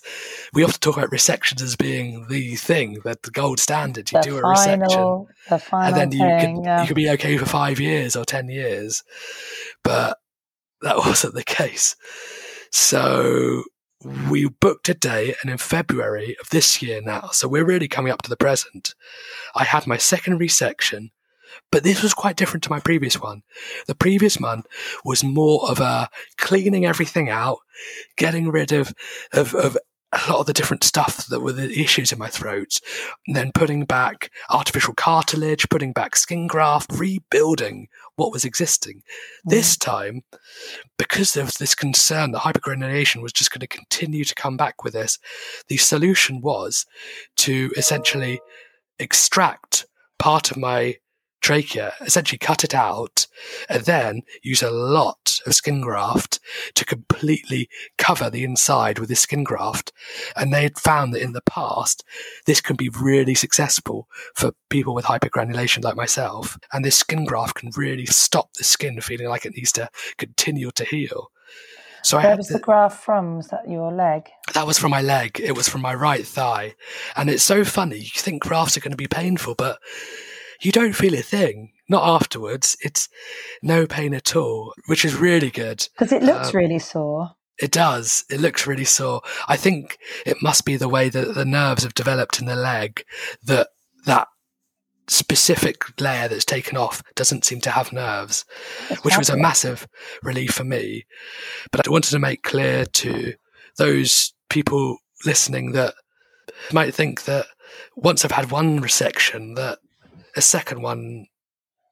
[0.53, 4.12] we often talk about resections as being the thing that the gold standard.
[4.12, 6.82] You the do a final, resection, and then you thing, could yeah.
[6.82, 9.03] you could be okay for five years or ten years,
[9.84, 10.17] but
[10.82, 11.95] that wasn't the case.
[12.71, 13.63] So
[14.03, 18.12] we booked a date, and in February of this year now, so we're really coming
[18.12, 18.95] up to the present.
[19.55, 21.09] I had my second resection
[21.71, 23.43] but this was quite different to my previous one.
[23.88, 24.63] The previous one
[25.05, 27.59] was more of a cleaning everything out,
[28.17, 28.93] getting rid of,
[29.33, 29.77] of, of
[30.12, 32.80] a lot of the different stuff that were the issues in my throat,
[33.28, 38.98] and then putting back artificial cartilage, putting back skin graft, rebuilding what was existing.
[38.98, 39.52] Mm.
[39.52, 40.24] This time,
[40.98, 44.84] because there was this concern that hypergranulation was just going to continue to come back
[44.84, 45.19] with this,
[45.67, 46.86] the solution was
[47.38, 48.39] to essentially
[48.98, 49.86] extract
[50.17, 50.95] part of my
[51.41, 53.28] trachea, essentially cut it out,
[53.67, 56.39] and then use a lot of skin graft
[56.75, 59.91] to completely cover the inside with this skin graft.
[60.36, 62.04] And they had found that in the past,
[62.45, 66.58] this can be really successful for people with hypergranulation like myself.
[66.73, 70.71] And this skin graft can really stop the skin feeling like it needs to continue
[70.71, 71.32] to heal.
[72.04, 73.38] So Where was the, the graft from?
[73.38, 74.30] Was that your leg?
[74.54, 75.39] That was from my leg.
[75.39, 76.75] It was from my right thigh.
[77.15, 77.97] And it's so funny.
[77.97, 79.80] You think grafts are going to be painful, but
[80.62, 81.74] you don't feel a thing.
[81.88, 82.78] Not afterwards.
[82.82, 83.10] It's
[83.63, 85.88] no pain at all, which is really good.
[85.98, 87.32] Because it looks um, really sore.
[87.60, 88.26] It does.
[88.30, 89.22] It looks really sore.
[89.48, 93.04] I think it must be the way that the nerves have developed in the leg
[93.43, 93.69] that
[94.06, 94.28] that
[95.08, 98.45] specific layer that's taken off doesn't seem to have nerves,
[98.88, 99.88] that's which was a massive
[100.24, 101.06] relief for me.
[101.72, 103.34] But I wanted to make clear to
[103.78, 105.95] those people listening that
[106.72, 107.48] might think that
[107.95, 109.80] once I've had one resection that
[110.39, 111.28] a second one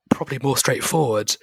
[0.10, 1.36] probably more straightforward.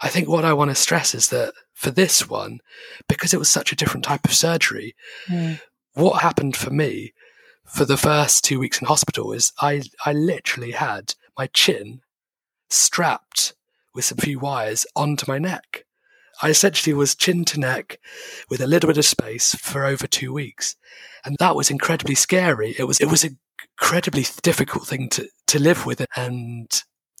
[0.00, 2.60] I think what I want to stress is that for this one,
[3.08, 4.94] because it was such a different type of surgery,
[5.28, 5.60] mm.
[5.94, 7.12] what happened for me
[7.66, 12.00] for the first two weeks in hospital is I, I literally had my chin
[12.70, 13.54] strapped
[13.92, 15.84] with some few wires onto my neck.
[16.42, 17.98] I essentially was chin to neck
[18.48, 20.76] with a little bit of space for over two weeks.
[21.24, 22.76] And that was incredibly scary.
[22.78, 23.38] It was, it was an
[23.78, 26.00] incredibly difficult thing to, to live with.
[26.00, 26.68] It and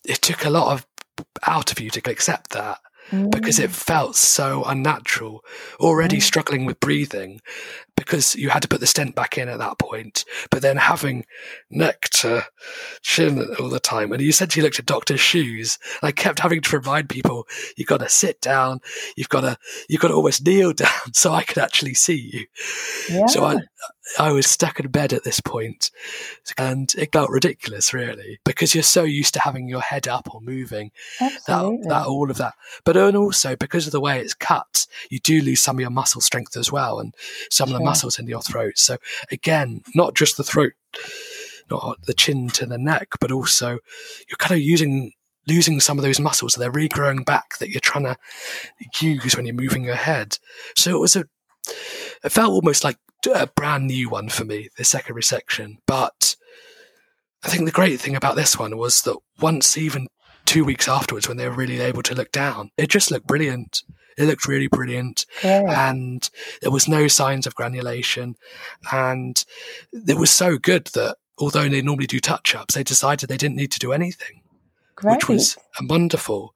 [0.04, 0.86] it took a lot of
[1.46, 2.78] out of you to accept that
[3.10, 3.30] mm.
[3.30, 5.44] because it felt so unnatural,
[5.80, 6.22] already mm.
[6.22, 7.40] struggling with breathing
[7.96, 11.24] because you had to put the stent back in at that point, but then having
[11.70, 12.44] neck to
[13.02, 14.12] chin all the time.
[14.12, 15.78] And you essentially looked at doctor's shoes.
[16.02, 18.80] I kept having to remind people, you've got to sit down,
[19.16, 19.56] you've got to,
[19.88, 22.46] you've got to almost kneel down so I could actually see you.
[23.10, 23.26] Yeah.
[23.26, 23.56] So I,
[24.18, 25.90] I was stuck in bed at this point,
[26.56, 30.40] and it felt ridiculous, really, because you're so used to having your head up or
[30.40, 30.92] moving.
[31.20, 31.82] Absolutely.
[31.82, 35.18] That, that all of that, but then also because of the way it's cut, you
[35.18, 37.14] do lose some of your muscle strength as well, and
[37.50, 37.76] some sure.
[37.76, 38.78] of the muscles in your throat.
[38.78, 38.98] So
[39.30, 40.72] again, not just the throat,
[41.70, 43.78] not the chin to the neck, but also
[44.28, 45.12] you're kind of using
[45.48, 46.54] losing some of those muscles.
[46.54, 48.16] They're regrowing back that you're trying to
[49.00, 50.38] use when you're moving your head.
[50.74, 51.24] So it was a,
[52.24, 55.78] it felt almost like a uh, brand new one for me, the second resection.
[55.86, 56.36] But
[57.44, 60.08] I think the great thing about this one was that once, even
[60.44, 63.82] two weeks afterwards, when they were really able to look down, it just looked brilliant.
[64.16, 65.26] It looked really brilliant.
[65.44, 65.88] Yeah.
[65.88, 66.28] And
[66.62, 68.36] there was no signs of granulation.
[68.90, 69.44] And
[69.92, 73.56] it was so good that although they normally do touch ups, they decided they didn't
[73.56, 74.42] need to do anything.
[74.96, 75.16] Great.
[75.16, 76.54] Which was wonderful.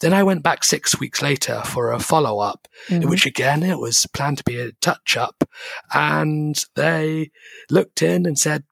[0.00, 3.08] Then I went back six weeks later for a follow up, mm-hmm.
[3.08, 5.48] which again it was planned to be a touch up,
[5.92, 7.30] and they
[7.70, 8.64] looked in and said,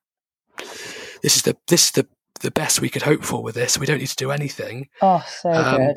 [1.22, 2.06] "This is the this is the
[2.40, 3.78] the best we could hope for with this.
[3.78, 4.88] We don't need to do anything.
[5.00, 5.96] Oh, so um, good.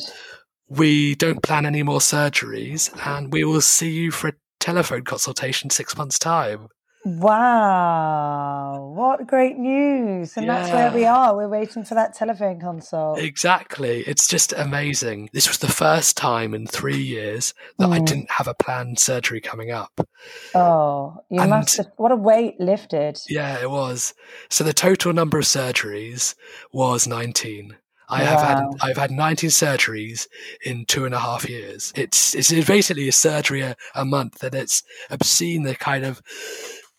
[0.69, 5.69] We don't plan any more surgeries, and we will see you for a telephone consultation
[5.69, 6.69] six months' time.
[7.05, 10.35] Wow, what great news.
[10.35, 10.59] And yeah.
[10.59, 11.35] that's where we are.
[11.35, 13.19] We're waiting for that telephone consult.
[13.19, 14.01] Exactly.
[14.01, 15.29] It's just amazing.
[15.31, 17.93] This was the first time in three years that mm.
[17.93, 20.05] I didn't have a planned surgery coming up.
[20.53, 23.19] Oh, you and must have, what a weight lifted.
[23.29, 24.13] Yeah, it was.
[24.49, 26.35] So the total number of surgeries
[26.73, 27.77] was 19.
[28.09, 28.29] I wow.
[28.29, 30.27] have had I've had 19 surgeries
[30.65, 31.93] in two and a half years.
[31.95, 34.81] It's it's basically a surgery a, a month, and it's
[35.11, 36.21] obscene the kind of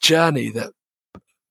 [0.00, 0.72] journey that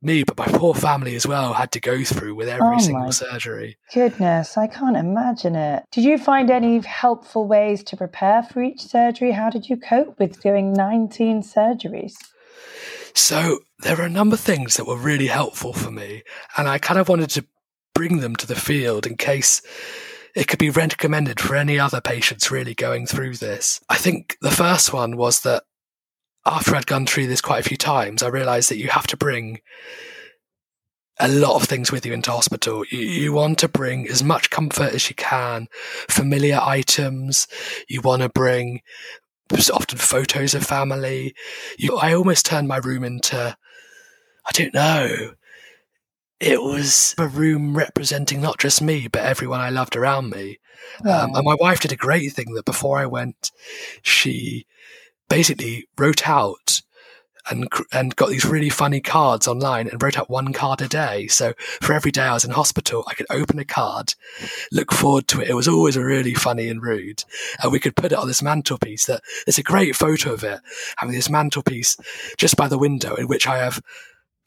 [0.02, 3.12] me, but my poor family as well, had to go through with every oh single
[3.12, 3.78] surgery.
[3.94, 5.84] Goodness, I can't imagine it.
[5.92, 9.32] Did you find any helpful ways to prepare for each surgery?
[9.32, 12.14] How did you cope with doing 19 surgeries?
[13.14, 16.24] So, there are a number of things that were really helpful for me,
[16.58, 17.46] and I kind of wanted to
[17.94, 19.62] bring them to the field in case
[20.36, 23.82] it could be recommended for any other patients really going through this.
[23.90, 25.64] I think the first one was that
[26.52, 29.18] after I'd gone through this quite a few times, I realized that you have to
[29.18, 29.60] bring
[31.20, 32.84] a lot of things with you into hospital.
[32.90, 35.68] You, you, want to bring as much comfort as you can,
[36.08, 37.48] familiar items.
[37.90, 38.82] You want to bring
[39.52, 41.36] often photos of family.
[41.78, 43.58] You, I almost turned my room into,
[44.46, 45.34] I don't know.
[46.40, 50.60] It was a room representing not just me, but everyone I loved around me.
[51.04, 53.52] Um, and my wife did a great thing that before I went,
[54.02, 54.66] she
[55.30, 56.82] basically wrote out
[57.50, 61.28] and and got these really funny cards online and wrote out one card a day.
[61.28, 64.14] So for every day I was in hospital, I could open a card,
[64.72, 65.50] look forward to it.
[65.50, 67.24] It was always really funny and rude,
[67.62, 69.06] and we could put it on this mantelpiece.
[69.06, 70.60] That there's a great photo of it
[70.98, 71.98] having this mantelpiece
[72.38, 73.82] just by the window in which I have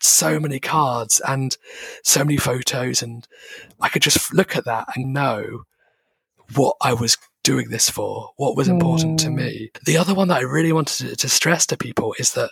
[0.00, 1.56] so many cards and
[2.02, 3.26] so many photos, and
[3.80, 5.62] I could just look at that and know
[6.54, 9.24] what I was doing this for, what was important mm.
[9.24, 9.70] to me.
[9.84, 12.50] The other one that I really wanted to, to stress to people is that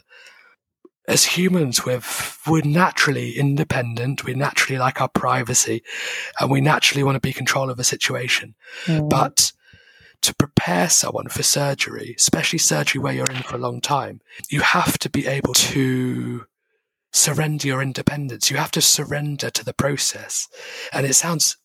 [1.08, 2.02] as humans, we're,
[2.46, 4.24] we're naturally independent.
[4.24, 5.82] We naturally like our privacy
[6.38, 8.54] and we naturally want to be control of a situation.
[8.84, 9.08] Mm.
[9.08, 9.52] But
[10.22, 14.60] to prepare someone for surgery, especially surgery where you're in for a long time, you
[14.60, 16.44] have to be able to
[17.12, 18.50] surrender your independence.
[18.50, 20.48] You have to surrender to the process.
[20.92, 21.56] And it sounds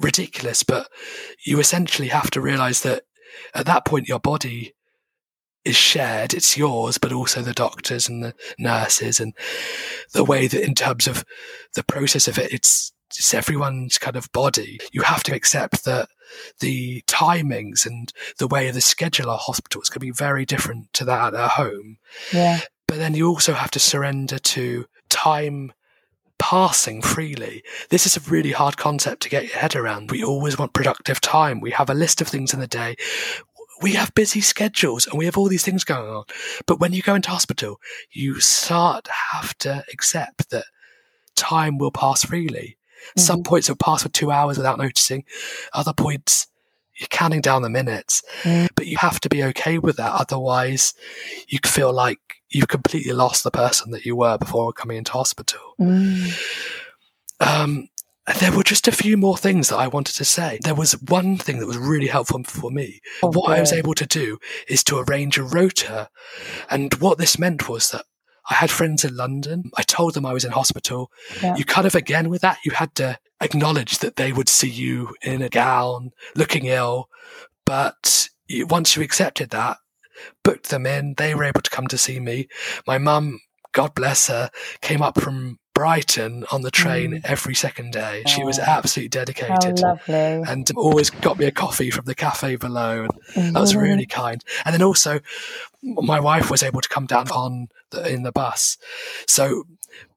[0.00, 0.88] ridiculous, but
[1.44, 3.04] you essentially have to realize that
[3.54, 4.74] at that point, your body
[5.64, 6.34] is shared.
[6.34, 9.34] It's yours, but also the doctors and the nurses and
[10.12, 11.24] the way that in terms of
[11.74, 14.80] the process of it, it's, it's everyone's kind of body.
[14.92, 16.08] You have to accept that
[16.60, 21.04] the timings and the way of the schedule of hospitals can be very different to
[21.04, 21.98] that at their home.
[22.32, 22.60] Yeah.
[22.86, 25.72] But then you also have to surrender to time
[26.40, 27.62] passing freely.
[27.90, 30.10] This is a really hard concept to get your head around.
[30.10, 31.60] We always want productive time.
[31.60, 32.96] We have a list of things in the day.
[33.82, 36.24] We have busy schedules and we have all these things going on.
[36.66, 37.78] But when you go into hospital,
[38.10, 40.64] you start to have to accept that
[41.36, 42.78] time will pass freely.
[43.10, 43.20] Mm-hmm.
[43.20, 45.24] Some points will pass for two hours without noticing.
[45.72, 46.48] Other points,
[46.98, 48.22] you're counting down the minutes.
[48.42, 48.66] Mm-hmm.
[48.74, 50.12] But you have to be okay with that.
[50.12, 50.94] Otherwise,
[51.48, 55.60] you feel like you've completely lost the person that you were before coming into hospital.
[55.80, 56.38] Mm.
[57.40, 57.88] Um,
[58.38, 60.58] there were just a few more things that I wanted to say.
[60.62, 63.00] There was one thing that was really helpful for me.
[63.22, 63.36] Okay.
[63.36, 66.10] What I was able to do is to arrange a rota.
[66.68, 68.04] And what this meant was that
[68.48, 69.70] I had friends in London.
[69.76, 71.10] I told them I was in hospital.
[71.42, 71.56] Yeah.
[71.56, 75.14] You kind of, again, with that, you had to acknowledge that they would see you
[75.22, 77.08] in a gown, looking ill.
[77.64, 78.28] But
[78.68, 79.78] once you accepted that,
[80.42, 81.14] booked them in.
[81.16, 82.48] They were able to come to see me.
[82.86, 83.40] My mum,
[83.72, 87.20] God bless her, came up from Brighton on the train mm.
[87.24, 88.22] every second day.
[88.26, 89.80] She was absolutely dedicated.
[90.08, 93.04] And always got me a coffee from the cafe below.
[93.04, 93.52] And mm-hmm.
[93.52, 93.80] That was mm-hmm.
[93.80, 94.44] really kind.
[94.64, 95.20] And then also,
[95.82, 98.76] my wife was able to come down on the, in the bus.
[99.26, 99.64] So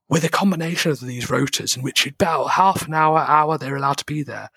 [0.10, 3.98] with a combination of these rotors in which about half an hour, hour they're allowed
[3.98, 4.50] to be there.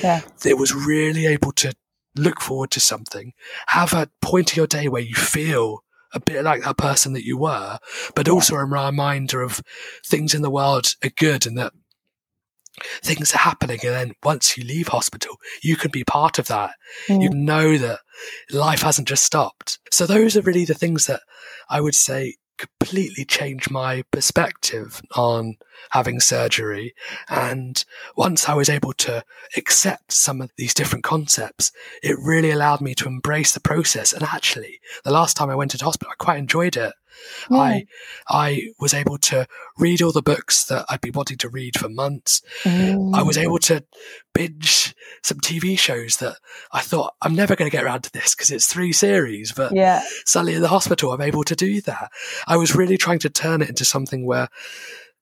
[0.00, 0.20] Yeah.
[0.44, 1.74] It was really able to
[2.16, 3.32] look forward to something,
[3.68, 5.82] have a point of your day where you feel
[6.14, 7.78] a bit like that person that you were,
[8.14, 9.62] but also a reminder of
[10.04, 11.72] things in the world are good and that
[13.02, 13.78] things are happening.
[13.82, 16.74] And then once you leave hospital, you can be part of that.
[17.08, 17.22] Mm.
[17.22, 18.00] You know that
[18.50, 19.78] life hasn't just stopped.
[19.90, 21.20] So those are really the things that
[21.68, 22.36] I would say
[22.78, 25.56] completely changed my perspective on
[25.90, 26.94] having surgery.
[27.28, 27.84] And
[28.16, 29.24] once I was able to
[29.56, 31.72] accept some of these different concepts,
[32.02, 34.12] it really allowed me to embrace the process.
[34.12, 36.92] And actually, the last time I went to hospital, I quite enjoyed it.
[37.50, 37.58] Yeah.
[37.58, 37.86] I
[38.28, 39.46] I was able to
[39.78, 42.42] read all the books that I'd been wanting to read for months.
[42.64, 43.14] Mm.
[43.14, 43.84] I was able to
[44.34, 46.36] binge some TV shows that
[46.72, 49.52] I thought I'm never going to get around to this because it's three series.
[49.52, 50.02] But yeah.
[50.24, 52.10] suddenly in the hospital, I'm able to do that.
[52.46, 54.48] I was really trying to turn it into something where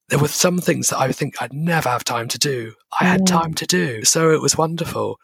[0.09, 2.75] there were some things that I think I'd never have time to do.
[3.01, 3.27] I had mm.
[3.27, 5.21] time to do, so it was wonderful.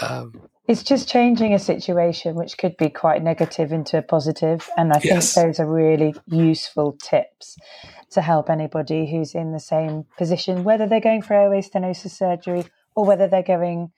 [0.00, 4.92] Um, it's just changing a situation which could be quite negative into a positive, and
[4.92, 5.32] I yes.
[5.32, 7.56] think those are really useful tips
[8.10, 12.66] to help anybody who's in the same position, whether they're going for airway stenosis surgery
[12.94, 13.92] or whether they're going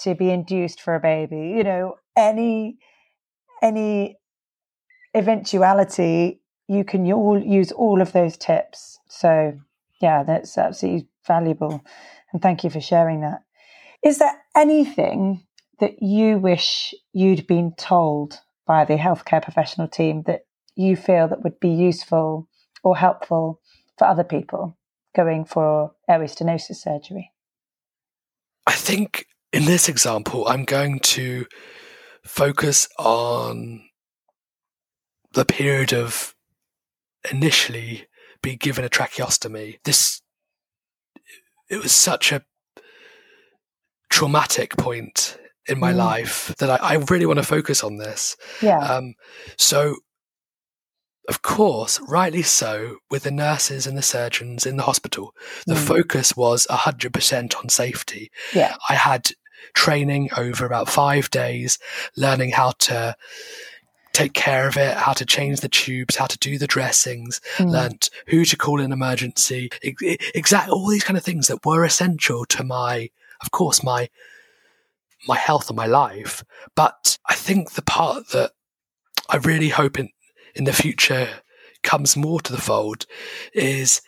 [0.00, 1.54] to be induced for a baby.
[1.56, 2.76] You know, any
[3.62, 4.18] any
[5.14, 8.98] eventuality, you can all use all of those tips.
[9.08, 9.58] So,
[10.02, 11.82] yeah, that's absolutely valuable,
[12.34, 13.44] and thank you for sharing that.
[14.04, 15.45] Is there anything
[15.78, 21.42] that you wish you'd been told by the healthcare professional team that you feel that
[21.42, 22.48] would be useful
[22.82, 23.60] or helpful
[23.98, 24.76] for other people
[25.14, 27.32] going for airway stenosis surgery?
[28.66, 31.46] I think in this example, I'm going to
[32.24, 33.82] focus on
[35.32, 36.34] the period of
[37.30, 38.06] initially
[38.42, 39.78] being given a tracheostomy.
[39.84, 40.20] This
[41.68, 42.44] it was such a
[44.08, 45.36] traumatic point
[45.68, 45.96] in my mm.
[45.96, 48.36] life that I, I, really want to focus on this.
[48.62, 48.78] Yeah.
[48.78, 49.14] Um,
[49.56, 49.96] so,
[51.28, 55.34] of course, rightly so, with the nurses and the surgeons in the hospital,
[55.66, 55.78] the mm.
[55.86, 58.30] focus was 100% on safety.
[58.54, 58.76] Yeah.
[58.88, 59.30] I had
[59.74, 61.78] training over about five days,
[62.16, 63.16] learning how to
[64.12, 67.70] take care of it, how to change the tubes, how to do the dressings, mm.
[67.70, 72.46] learned who to call in emergency, exact all these kind of things that were essential
[72.46, 73.10] to my,
[73.42, 74.08] of course, my
[75.26, 76.44] my health and my life.
[76.74, 78.52] But I think the part that
[79.28, 80.10] I really hope in
[80.54, 81.28] in the future
[81.82, 83.06] comes more to the fold
[83.52, 84.00] is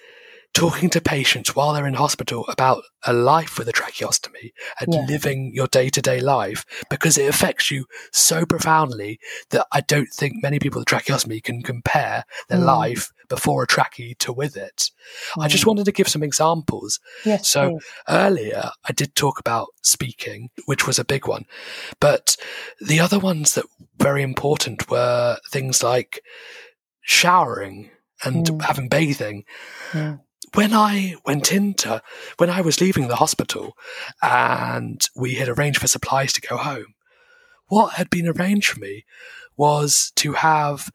[0.55, 4.51] talking to patients while they're in hospital about a life with a tracheostomy
[4.81, 5.05] and yeah.
[5.07, 10.09] living your day to day life because it affects you so profoundly that I don't
[10.09, 12.65] think many people with tracheostomy can compare their mm.
[12.65, 14.91] life before a trachea to with it.
[15.37, 15.45] Mm.
[15.45, 17.01] I just wanted to give some examples.
[17.25, 17.83] Yes, so please.
[18.09, 21.45] earlier I did talk about speaking, which was a big one,
[22.01, 22.37] but
[22.81, 26.23] the other ones that were very important were things like
[27.03, 27.91] showering
[28.25, 28.63] and mm.
[28.63, 29.45] having bathing.
[29.93, 30.21] Mm
[30.55, 32.03] when I went into,
[32.39, 33.77] when I was leaving the hospital
[34.23, 36.95] and we had arranged for supplies to go home,
[37.67, 39.05] what had been arranged for me
[39.57, 40.91] was to have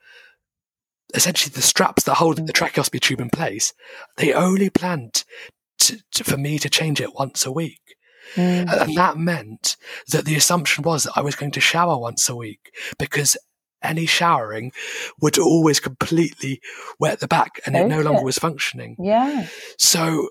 [1.14, 3.74] essentially the straps that hold the tracheostomy tube in place.
[4.18, 5.24] They only planned
[5.80, 7.96] to, to, for me to change it once a week.
[8.36, 8.72] Mm.
[8.72, 9.76] And that meant
[10.10, 13.38] that the assumption was that I was going to shower once a week because
[13.84, 14.72] any showering
[15.22, 16.62] would always completely
[17.00, 18.96] wet the back and it no longer was functioning.
[18.98, 19.48] Yeah.
[19.78, 20.30] So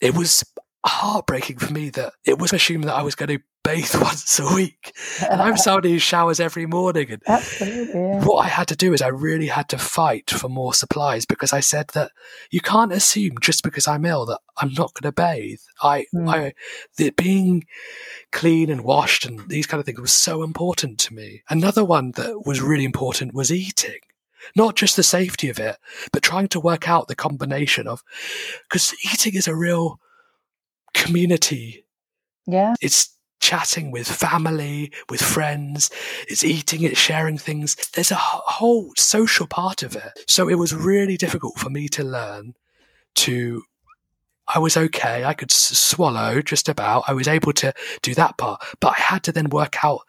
[0.00, 0.42] it was
[0.86, 4.54] heartbreaking for me that it was assumed that I was going to bathe once a
[4.54, 4.94] week.
[5.28, 7.10] And I'm somebody who showers every morning.
[7.10, 8.24] And Absolutely, yeah.
[8.24, 11.52] what I had to do is I really had to fight for more supplies because
[11.52, 12.12] I said that
[12.50, 15.60] you can't assume just because I'm ill that I'm not going to bathe.
[15.82, 16.28] I, mm.
[16.28, 16.52] I,
[16.96, 17.64] the, being
[18.30, 21.42] clean and washed and these kind of things was so important to me.
[21.48, 23.98] Another one that was really important was eating
[24.54, 25.78] not just the safety of it,
[26.12, 28.02] but trying to work out the combination of,
[28.68, 29.98] because eating is a real
[30.92, 31.86] community.
[32.46, 32.74] Yeah.
[32.82, 35.90] It's chatting with family, with friends.
[36.28, 37.76] It's eating, it's sharing things.
[37.92, 40.12] There's a whole social part of it.
[40.26, 42.54] So it was really difficult for me to learn
[43.16, 43.62] to
[44.46, 45.24] I was okay.
[45.24, 47.04] I could s- swallow just about.
[47.06, 47.72] I was able to
[48.02, 50.00] do that part, but I had to then work out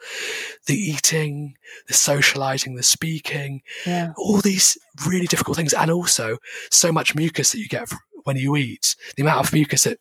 [0.66, 1.56] the eating,
[1.88, 4.12] the socializing, the speaking, yeah.
[4.18, 4.78] all these
[5.08, 5.74] really difficult things.
[5.74, 6.38] And also
[6.70, 7.90] so much mucus that you get
[8.26, 10.00] when you eat, the amount of mucus that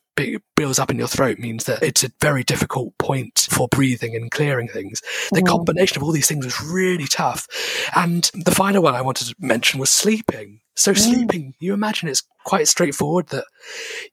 [0.56, 4.30] builds up in your throat means that it's a very difficult point for breathing and
[4.30, 5.02] clearing things.
[5.30, 5.46] The mm.
[5.46, 7.46] combination of all these things was really tough.
[7.94, 10.60] And the final one I wanted to mention was sleeping.
[10.74, 10.98] So mm.
[10.98, 13.44] sleeping, you imagine it's quite straightforward that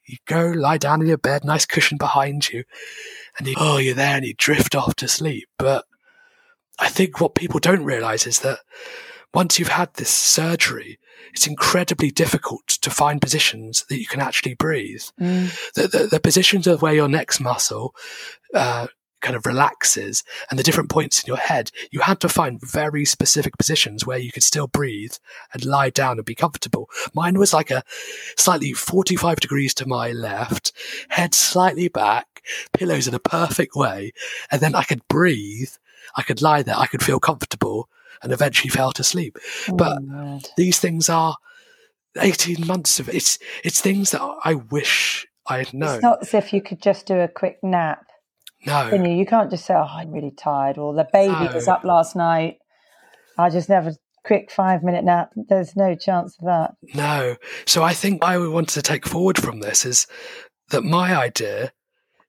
[0.06, 2.66] you go lie down in your bed, nice cushion behind you,
[3.38, 5.48] and you, oh, you're there and you drift off to sleep.
[5.58, 5.86] But
[6.80, 8.60] I think what people don't realize is that
[9.34, 11.00] once you've had this surgery,
[11.34, 15.04] it's incredibly difficult to find positions that you can actually breathe.
[15.20, 15.74] Mm.
[15.74, 17.96] The, the, the, positions of where your next muscle
[18.54, 18.88] uh,
[19.22, 23.06] kind of relaxes and the different points in your head, you had to find very
[23.06, 25.14] specific positions where you could still breathe
[25.54, 26.90] and lie down and be comfortable.
[27.14, 27.84] Mine was like a
[28.38, 30.74] slightly 45 degrees to my left,
[31.10, 32.42] head slightly back,
[32.74, 34.12] pillows in a perfect way,
[34.52, 35.72] and then I could breathe.
[36.16, 36.78] I could lie there.
[36.78, 37.88] I could feel comfortable
[38.24, 39.38] and eventually fell to sleep.
[39.70, 40.02] Oh, but
[40.58, 41.36] these things are
[42.20, 43.16] 18 months of it.
[43.16, 45.96] It's, it's things that I wish I had known.
[45.96, 48.06] It's not as if you could just do a quick nap.
[48.66, 48.90] No.
[48.90, 49.16] Can you?
[49.16, 51.52] you can't just say, oh, I'm really tired or the baby no.
[51.54, 52.58] was up last night.
[53.38, 53.94] I just never
[54.24, 55.32] quick five minute nap.
[55.36, 56.76] There's no chance of that.
[56.94, 57.38] No.
[57.66, 60.08] So I think I would want to take forward from this is
[60.70, 61.72] that my idea,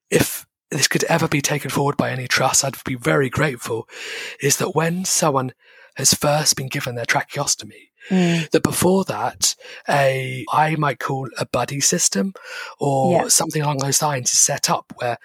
[0.09, 3.87] if this could ever be taken forward by any trust, I'd be very grateful,
[4.41, 5.53] is that when someone
[5.95, 7.89] has first been given their tracheostomy.
[8.09, 8.49] Mm.
[8.49, 9.55] That before that,
[9.87, 12.33] a I might call a buddy system
[12.77, 13.27] or yeah.
[13.29, 15.17] something along those lines is set up where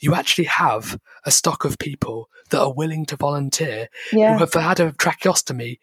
[0.00, 4.34] you actually have a stock of people that are willing to volunteer yeah.
[4.34, 5.78] who have had a tracheostomy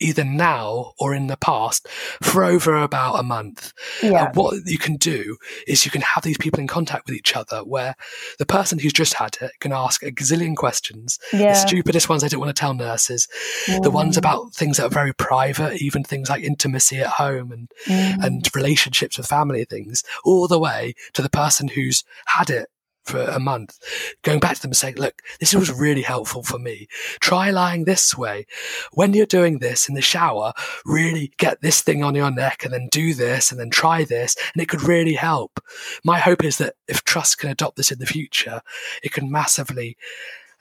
[0.00, 1.86] either now or in the past
[2.22, 3.72] for over about a month.
[4.02, 4.26] Yeah.
[4.26, 5.36] And what you can do
[5.66, 7.94] is you can have these people in contact with each other where
[8.38, 11.18] the person who's just had it can ask a gazillion questions.
[11.32, 11.52] Yeah.
[11.52, 13.28] The stupidest ones they don't want to tell nurses.
[13.66, 13.82] Mm.
[13.82, 17.70] The ones about things that are very private, even things like intimacy at home and,
[17.86, 18.24] mm.
[18.24, 22.68] and relationships with family things, all the way to the person who's had it
[23.04, 23.78] for a month,
[24.22, 26.86] going back to them and saying, look, this was really helpful for me.
[27.20, 28.46] Try lying this way.
[28.92, 30.52] When you're doing this in the shower,
[30.84, 34.36] really get this thing on your neck and then do this and then try this.
[34.54, 35.60] And it could really help.
[36.04, 38.60] My hope is that if trust can adopt this in the future,
[39.02, 39.96] it can massively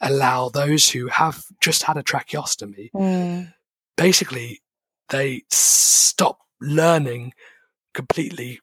[0.01, 3.53] allow those who have just had a tracheostomy, mm.
[3.97, 4.61] basically,
[5.09, 7.33] they stop learning
[7.93, 8.59] completely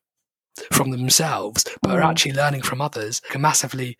[0.72, 3.96] from themselves, but are actually learning from others, can massively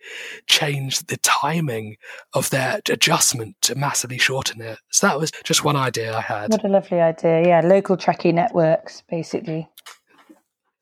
[0.47, 1.97] change the timing
[2.33, 4.79] of their adjustment to massively shorten it.
[4.91, 6.51] So that was just one idea I had.
[6.51, 7.47] What a lovely idea.
[7.47, 9.67] Yeah, local trachea networks, basically,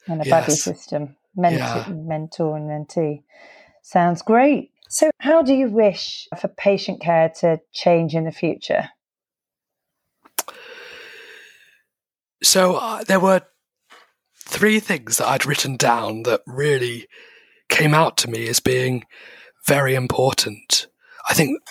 [0.07, 0.29] and a yes.
[0.29, 1.85] buddy system, mentor, yeah.
[1.89, 3.23] mentor and mentee.
[3.81, 4.71] Sounds great.
[4.89, 8.89] So, how do you wish for patient care to change in the future?
[12.43, 13.41] So, uh, there were
[14.55, 17.09] three things that I'd written down that really
[17.67, 19.03] came out to me as being
[19.67, 20.87] very important.
[21.29, 21.61] I think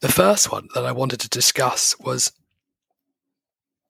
[0.00, 2.32] the first one that I wanted to discuss was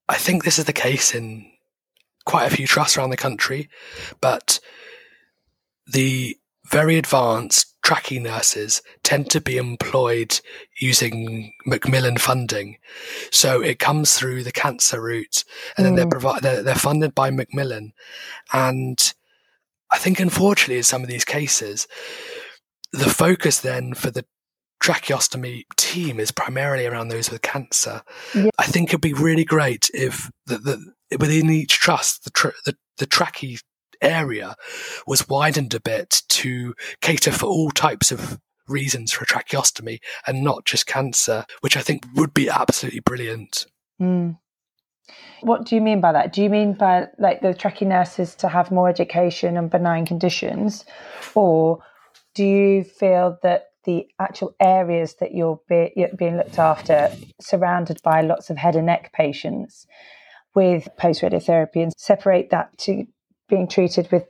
[0.07, 1.51] I think this is the case in
[2.27, 3.71] quite a few trusts around the country,
[4.21, 4.61] but
[5.87, 6.37] the
[6.71, 10.41] very advanced trachea nurses tend to be employed
[10.79, 12.77] using Macmillan funding.
[13.31, 15.45] So it comes through the cancer route
[15.77, 15.89] and mm.
[15.89, 16.21] then they're, mm.
[16.21, 17.93] provi- they're, they're funded by Macmillan.
[18.53, 19.15] And
[19.91, 21.89] I think unfortunately in some of these cases,
[22.93, 24.25] the focus then for the
[24.83, 28.03] tracheostomy team is primarily around those with cancer.
[28.35, 28.51] Yeah.
[28.59, 32.77] I think it'd be really great if the, the within each trust the, tra- the
[32.99, 33.59] the trachea
[34.01, 34.57] area
[35.07, 38.39] was widened a bit to cater for all types of
[38.69, 43.67] reasons for tracheostomy and not just cancer, which I think would be absolutely brilliant.
[44.01, 44.39] Mm.
[45.41, 46.33] What do you mean by that?
[46.33, 50.85] Do you mean by like the trachea nurses to have more education on benign conditions,
[51.35, 51.81] or
[52.35, 58.01] do you feel that the actual areas that you're, be, you're being looked after, surrounded
[58.05, 59.87] by lots of head and neck patients
[60.55, 63.07] with post radiotherapy, and separate that to
[63.51, 64.25] being treated with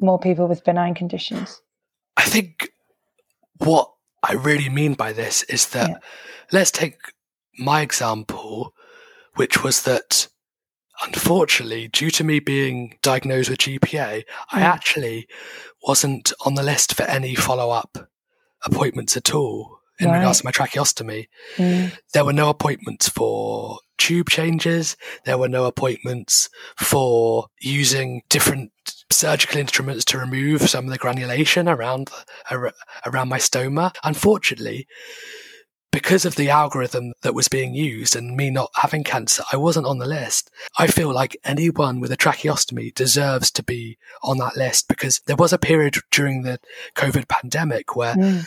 [0.00, 1.60] more people with benign conditions?
[2.16, 2.70] I think
[3.58, 5.98] what I really mean by this is that yeah.
[6.52, 6.96] let's take
[7.58, 8.74] my example,
[9.34, 10.28] which was that
[11.02, 14.24] unfortunately, due to me being diagnosed with GPA.
[14.52, 14.62] I hmm.
[14.62, 15.28] actually
[15.82, 18.10] wasn't on the list for any follow up
[18.64, 20.18] appointments at all in right.
[20.18, 21.28] regards to my tracheostomy.
[21.56, 21.96] Mm.
[22.14, 24.96] There were no appointments for tube changes.
[25.24, 26.48] There were no appointments
[26.78, 28.72] for using different
[29.10, 32.10] surgical instruments to remove some of the granulation around
[32.50, 33.92] around my stoma.
[34.02, 34.86] Unfortunately,
[35.92, 39.86] because of the algorithm that was being used and me not having cancer, I wasn't
[39.86, 40.50] on the list.
[40.78, 45.36] I feel like anyone with a tracheostomy deserves to be on that list because there
[45.36, 46.60] was a period during the
[46.96, 48.46] COVID pandemic where mm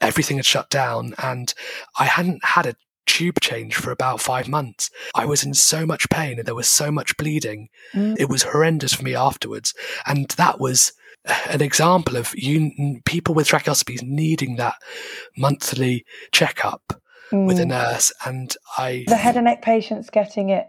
[0.00, 1.52] everything had shut down and
[1.98, 2.76] I hadn't had a
[3.06, 4.90] tube change for about five months.
[5.14, 7.68] I was in so much pain and there was so much bleeding.
[7.94, 8.16] Mm.
[8.18, 9.74] It was horrendous for me afterwards.
[10.06, 10.92] And that was
[11.48, 14.74] an example of you, people with tracheostomies needing that
[15.36, 17.00] monthly checkup
[17.30, 17.46] mm.
[17.46, 17.68] with a mm.
[17.68, 18.12] nurse.
[18.24, 19.04] And I.
[19.06, 20.66] The head and neck patients getting it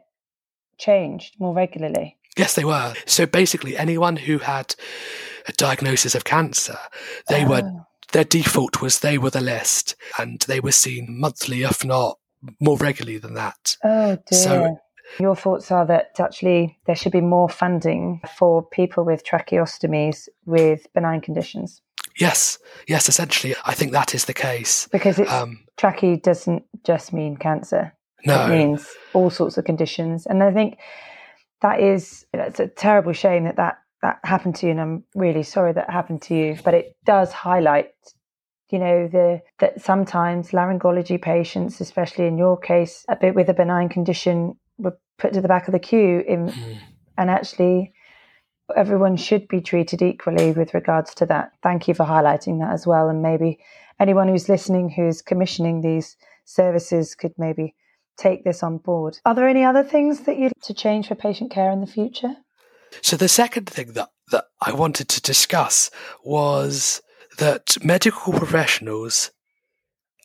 [0.78, 2.18] changed more regularly.
[2.38, 2.94] Yes, they were.
[3.08, 4.76] So basically, anyone who had
[5.48, 6.78] a diagnosis of cancer,
[7.30, 7.50] they oh.
[7.50, 7.72] were
[8.12, 12.20] their default was they were the list and they were seen monthly, if not
[12.60, 13.78] more regularly than that.
[13.84, 14.40] Oh dear.
[14.40, 14.80] So
[15.20, 20.88] your thoughts are that actually there should be more funding for people with tracheostomies with
[20.94, 21.82] benign conditions.
[22.20, 24.88] Yes, yes, essentially, I think that is the case.
[24.92, 27.94] Because it's, um, trachea doesn't just mean cancer.
[28.26, 28.48] No.
[28.48, 30.26] It means all sorts of conditions.
[30.26, 30.80] And I think
[31.62, 35.44] that is, it's a terrible shame that that that happened to you, and I'm really
[35.44, 36.58] sorry that happened to you.
[36.64, 37.92] But it does highlight,
[38.70, 43.54] you know, the that sometimes laryngology patients, especially in your case, a bit with a
[43.54, 46.24] benign condition, were put to the back of the queue.
[46.28, 46.78] In, mm.
[47.18, 47.94] And actually,
[48.76, 51.52] everyone should be treated equally with regards to that.
[51.64, 53.10] Thank you for highlighting that as well.
[53.10, 53.60] And maybe
[54.00, 57.76] anyone who's listening who's commissioning these services could maybe
[58.18, 59.20] take this on board.
[59.26, 61.88] Are there any other things that you'd like to change for patient care in the
[61.88, 62.36] future?
[63.02, 65.90] So the second thing that, that I wanted to discuss
[66.24, 67.02] was
[67.38, 69.32] that medical professionals,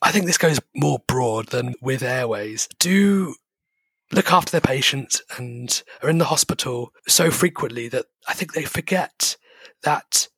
[0.02, 3.34] I think this goes more broad than with airways, do
[4.12, 8.64] look after their patients and are in the hospital so frequently that I think they
[8.64, 9.36] forget
[9.82, 10.28] that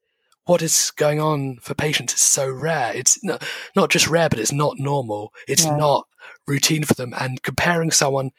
[0.44, 2.92] what is going on for patients is so rare.
[2.94, 3.42] It's not,
[3.74, 5.32] not just rare, but it's not normal.
[5.48, 5.76] It's yeah.
[5.76, 6.06] not
[6.46, 7.14] routine for them.
[7.18, 8.30] And comparing someone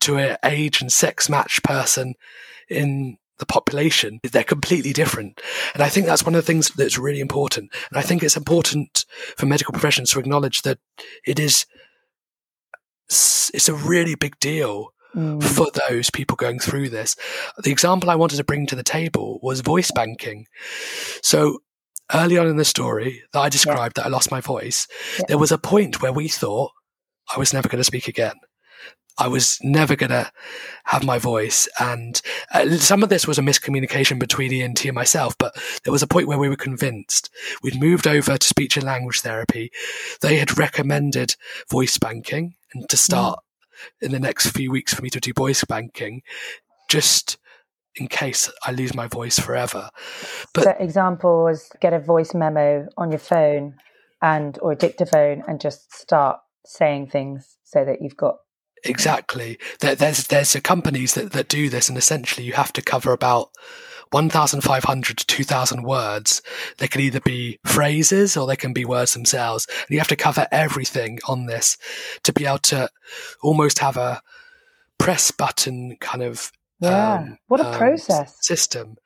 [0.00, 2.14] to an age and sex match person
[2.68, 5.40] in the population, they're completely different.
[5.74, 7.72] And I think that's one of the things that's really important.
[7.90, 9.04] And I think it's important
[9.36, 10.78] for medical professions to acknowledge that
[11.26, 11.66] it is,
[13.08, 15.42] it's a really big deal mm.
[15.42, 17.16] for those people going through this.
[17.58, 20.46] The example I wanted to bring to the table was voice banking.
[21.22, 21.58] So
[22.14, 24.04] early on in the story that I described yeah.
[24.04, 24.86] that I lost my voice,
[25.18, 25.24] yeah.
[25.28, 26.70] there was a point where we thought
[27.34, 28.34] I was never going to speak again.
[29.20, 30.32] I was never going to
[30.84, 31.68] have my voice.
[31.78, 32.20] And
[32.52, 35.54] uh, some of this was a miscommunication between ENT and myself, but
[35.84, 37.28] there was a point where we were convinced.
[37.62, 39.70] We'd moved over to speech and language therapy.
[40.22, 41.36] They had recommended
[41.70, 44.06] voice banking and to start mm.
[44.06, 46.22] in the next few weeks for me to do voice banking
[46.88, 47.36] just
[47.96, 49.90] in case I lose my voice forever.
[50.54, 53.74] But so example was get a voice memo on your phone
[54.22, 58.36] and or a dictaphone and just start saying things so that you've got
[58.84, 59.58] exactly.
[59.80, 63.50] There, there's there's companies that, that do this and essentially you have to cover about
[64.10, 66.42] 1500 to 2000 words.
[66.78, 70.16] They can either be phrases or they can be words themselves and you have to
[70.16, 71.76] cover everything on this
[72.24, 72.88] to be able to
[73.42, 74.20] almost have a
[74.98, 76.50] press button kind of
[76.80, 77.14] yeah.
[77.14, 78.36] um, what a um, process.
[78.40, 78.96] system.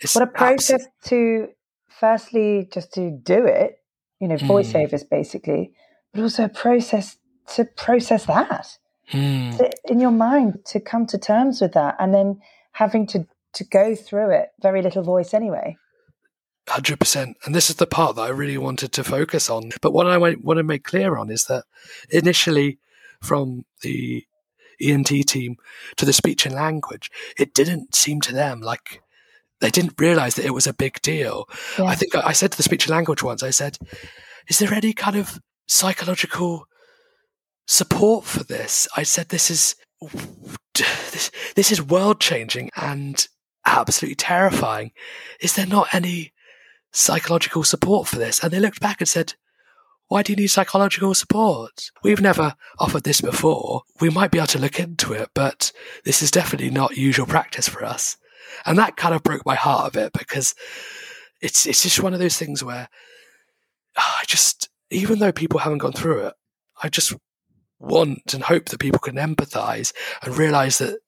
[0.00, 1.48] It's what a process to
[1.88, 3.78] firstly just to do it
[4.20, 4.50] you know hmm.
[4.50, 5.10] voiceovers mm.
[5.10, 5.72] basically
[6.12, 7.16] but also a process
[7.46, 8.78] to process that
[9.12, 9.56] mm.
[9.56, 12.40] to, in your mind to come to terms with that and then
[12.72, 15.76] having to to go through it very little voice anyway
[16.66, 20.06] 100% and this is the part that i really wanted to focus on but what
[20.06, 21.64] i want to make clear on is that
[22.10, 22.78] initially
[23.20, 24.24] from the
[24.80, 25.56] ent team
[25.96, 29.02] to the speech and language it didn't seem to them like
[29.60, 31.46] they didn't realize that it was a big deal
[31.78, 31.84] yeah.
[31.84, 33.78] i think I said to the speech and language once i said
[34.48, 36.66] is there any kind of psychological
[37.66, 38.88] support for this.
[38.96, 39.76] I said this is
[40.74, 43.26] this, this is world changing and
[43.64, 44.92] absolutely terrifying.
[45.40, 46.32] Is there not any
[46.92, 48.42] psychological support for this?
[48.42, 49.34] And they looked back and said,
[50.08, 51.90] why do you need psychological support?
[52.02, 53.82] We've never offered this before.
[54.00, 55.72] We might be able to look into it, but
[56.04, 58.16] this is definitely not usual practice for us.
[58.66, 60.54] And that kind of broke my heart a bit because
[61.40, 62.88] it's it's just one of those things where
[63.96, 66.34] oh, I just even though people haven't gone through it,
[66.82, 67.14] I just
[67.78, 70.98] want and hope that people can empathize and realize that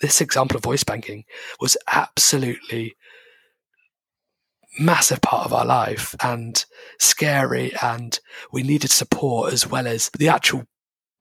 [0.00, 1.24] this example of voice banking
[1.60, 2.96] was absolutely
[4.78, 6.66] massive part of our life and
[6.98, 8.20] scary and
[8.52, 10.64] we needed support as well as the actual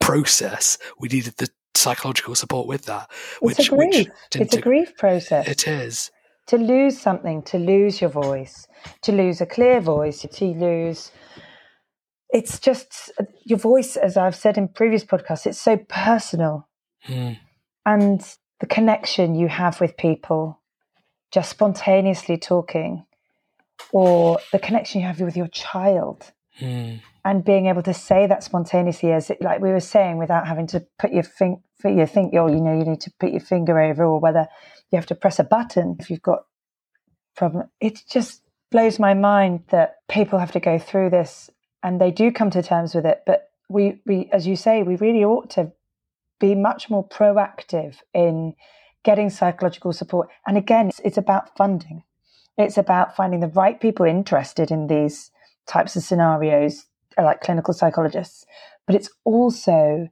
[0.02, 0.78] process.
[1.00, 3.10] We needed the psychological support with that
[3.42, 5.48] which, it's a grief, it's a grief process.
[5.48, 6.12] It is.
[6.48, 8.68] To lose something to lose your voice
[9.02, 11.12] to lose a clear voice to lose
[12.30, 13.12] it's just
[13.44, 16.68] your voice, as I've said in previous podcasts, it's so personal.
[17.08, 17.38] Mm.
[17.86, 20.62] And the connection you have with people,
[21.32, 23.06] just spontaneously talking,
[23.92, 26.32] or the connection you have with your child.
[26.60, 27.02] Mm.
[27.24, 30.68] And being able to say that spontaneously, as it, like we were saying, without having
[30.68, 33.80] to put your finger, you think, oh, you know, you need to put your finger
[33.80, 34.48] over, or whether
[34.92, 36.46] you have to press a button if you've got
[37.36, 37.70] problem.
[37.80, 41.50] It just blows my mind that people have to go through this
[41.86, 43.22] and they do come to terms with it.
[43.28, 45.72] But we, we, as you say, we really ought to
[46.40, 48.56] be much more proactive in
[49.04, 50.28] getting psychological support.
[50.48, 52.02] And again, it's, it's about funding.
[52.58, 55.30] It's about finding the right people interested in these
[55.68, 56.88] types of scenarios,
[57.22, 58.48] like clinical psychologists.
[58.88, 60.10] But it's also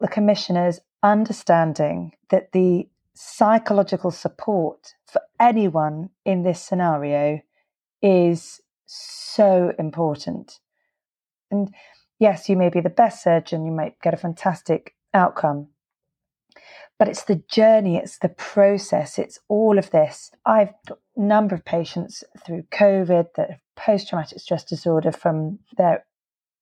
[0.00, 7.40] the commissioners understanding that the psychological support for anyone in this scenario
[8.02, 8.60] is
[8.94, 10.60] so important.
[11.50, 11.74] And
[12.18, 15.68] yes, you may be the best surgeon, you might get a fantastic outcome,
[16.98, 20.30] but it's the journey, it's the process, it's all of this.
[20.46, 25.58] I've got a number of patients through COVID that have post traumatic stress disorder from
[25.76, 26.04] their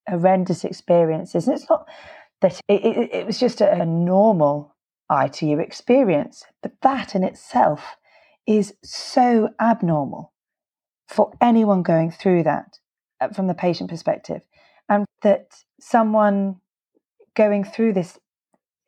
[0.09, 1.47] horrendous experiences.
[1.47, 1.87] And it's not
[2.41, 4.74] that it, it, it was just a, a normal
[5.12, 7.97] ITU experience, but that in itself
[8.47, 10.30] is so abnormal
[11.11, 12.79] for anyone going through that
[13.21, 14.43] uh, from the patient perspective.
[14.89, 15.49] And that
[15.81, 16.57] someone
[17.37, 18.19] going through this,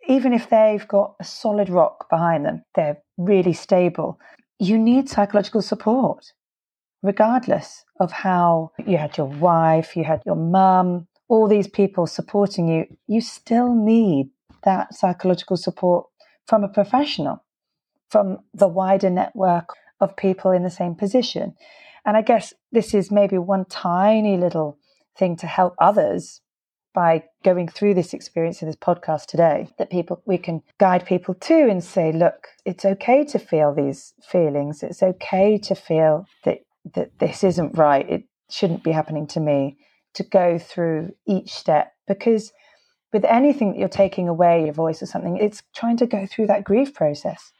[0.08, 4.18] even if they've got a solid rock behind them, they're really stable,
[4.58, 6.32] you need psychological support,
[7.02, 12.68] regardless of how you had your wife, you had your mum, all these people supporting
[12.68, 14.28] you, you still need
[14.64, 16.06] that psychological support
[16.46, 17.42] from a professional,
[18.10, 19.70] from the wider network
[20.00, 21.54] of people in the same position.
[22.04, 24.78] And I guess this is maybe one tiny little
[25.16, 26.40] thing to help others
[26.94, 31.34] by going through this experience in this podcast today that people we can guide people
[31.34, 34.82] to and say look it's okay to feel these feelings.
[34.82, 36.58] It's okay to feel that
[36.94, 38.08] that this isn't right.
[38.08, 39.78] It shouldn't be happening to me
[40.14, 41.92] to go through each step.
[42.06, 42.52] Because
[43.12, 46.48] with anything that you're taking away your voice or something it's trying to go through
[46.48, 47.52] that grief process.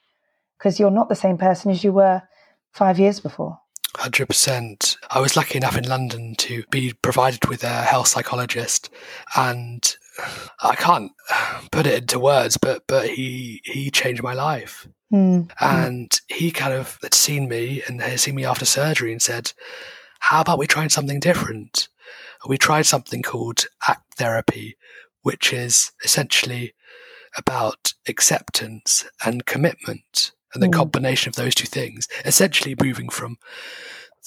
[0.58, 2.22] Because you're not the same person as you were
[2.72, 3.61] 5 years before
[3.96, 4.96] 100%.
[5.10, 8.90] I was lucky enough in London to be provided with a health psychologist,
[9.36, 9.96] and
[10.62, 11.12] I can't
[11.70, 14.88] put it into words, but but he he changed my life.
[15.12, 15.50] Mm.
[15.60, 19.52] And he kind of had seen me and had seen me after surgery and said,
[20.20, 21.88] How about we try something different?
[22.48, 24.76] We tried something called ACT therapy,
[25.20, 26.74] which is essentially
[27.36, 30.72] about acceptance and commitment and the mm.
[30.72, 33.36] combination of those two things, essentially moving from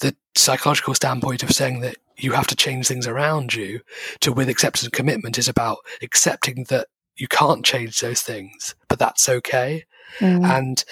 [0.00, 3.80] the psychological standpoint of saying that you have to change things around you
[4.20, 8.98] to with acceptance and commitment is about accepting that you can't change those things, but
[8.98, 9.84] that's okay.
[10.18, 10.44] Mm.
[10.44, 10.84] And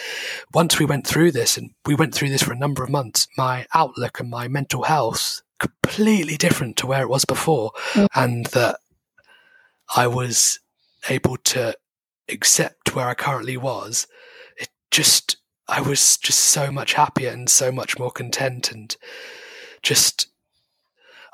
[0.52, 3.28] once we went through this, and we went through this for a number of months,
[3.36, 8.06] my outlook and my mental health completely different to where it was before, mm.
[8.14, 8.78] and that
[9.94, 10.60] I was
[11.08, 11.76] able to
[12.28, 14.06] accept where I currently was.
[14.94, 18.96] Just, I was just so much happier and so much more content, and
[19.82, 20.28] just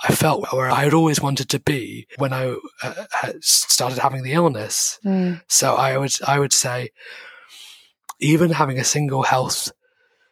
[0.02, 4.32] I felt where I had always wanted to be when I uh, started having the
[4.32, 4.98] illness.
[5.04, 5.42] Mm.
[5.46, 6.88] So I would I would say,
[8.18, 9.72] even having a single health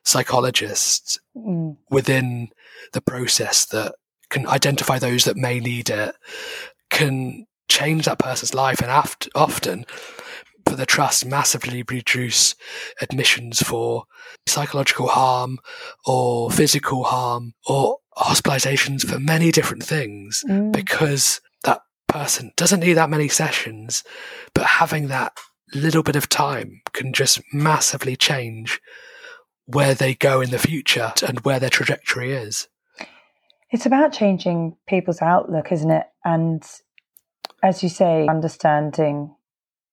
[0.04, 1.76] psychologist mm.
[1.90, 2.48] within
[2.94, 3.94] the process that
[4.30, 6.14] can identify those that may need it
[6.88, 9.84] can change that person's life and aft- often
[10.68, 12.54] for the trust massively reduce
[13.00, 14.04] admissions for
[14.46, 15.58] psychological harm
[16.06, 20.72] or physical harm or hospitalizations for many different things mm.
[20.72, 24.02] because that person doesn't need that many sessions,
[24.54, 25.32] but having that
[25.74, 28.80] little bit of time can just massively change
[29.66, 32.68] where they go in the future and where their trajectory is.
[33.70, 36.06] It's about changing people's outlook, isn't it?
[36.24, 36.62] And
[37.62, 39.34] as you say, understanding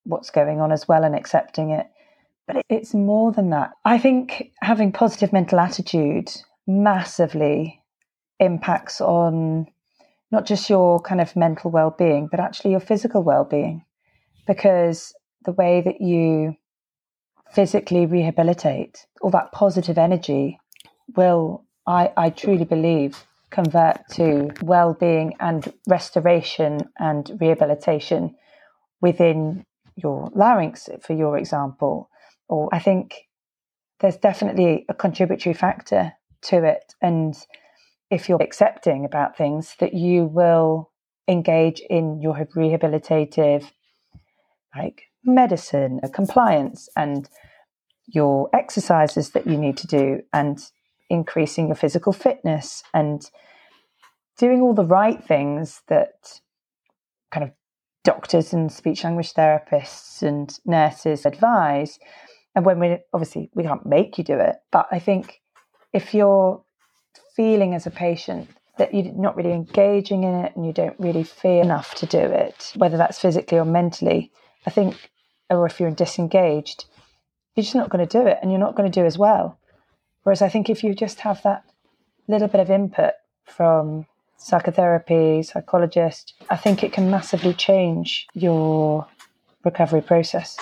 [0.05, 1.87] what's going on as well and accepting it.
[2.47, 3.71] But it's more than that.
[3.83, 6.31] I think having positive mental attitude
[6.67, 7.81] massively
[8.39, 9.67] impacts on
[10.31, 13.83] not just your kind of mental well-being but actually your physical well-being
[14.47, 15.13] because
[15.45, 16.55] the way that you
[17.51, 20.59] physically rehabilitate all that positive energy
[21.15, 28.35] will i i truly believe convert to well-being and restoration and rehabilitation
[29.01, 29.63] within
[29.95, 32.09] your larynx for your example
[32.47, 33.25] or i think
[33.99, 36.93] there's definitely a contributory factor to it.
[37.01, 37.35] And
[38.09, 40.91] if you're accepting about things, that you will
[41.27, 43.71] engage in your rehabilitative,
[44.75, 47.29] like medicine, uh, compliance, and
[48.07, 50.59] your exercises that you need to do, and
[51.09, 53.29] increasing your physical fitness, and
[54.37, 56.41] doing all the right things that
[57.31, 57.51] kind of
[58.05, 61.99] doctors and speech language therapists and nurses advise.
[62.55, 65.41] And when we obviously we can't make you do it, but I think
[65.91, 66.63] if you're
[67.35, 71.23] feeling as a patient that you're not really engaging in it and you don't really
[71.23, 74.31] feel enough to do it, whether that's physically or mentally,
[74.65, 75.09] I think,
[75.49, 76.85] or if you're disengaged,
[77.55, 79.59] you're just not going to do it and you're not going to do as well.
[80.23, 81.63] Whereas I think if you just have that
[82.27, 83.13] little bit of input
[83.45, 84.05] from
[84.37, 89.07] psychotherapy, psychologist, I think it can massively change your
[89.63, 90.57] recovery process.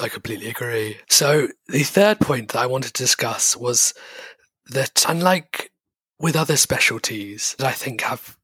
[0.00, 0.98] I completely agree.
[1.08, 3.92] So, the third point that I wanted to discuss was
[4.70, 5.70] that unlike
[6.18, 8.38] with other specialties that I think have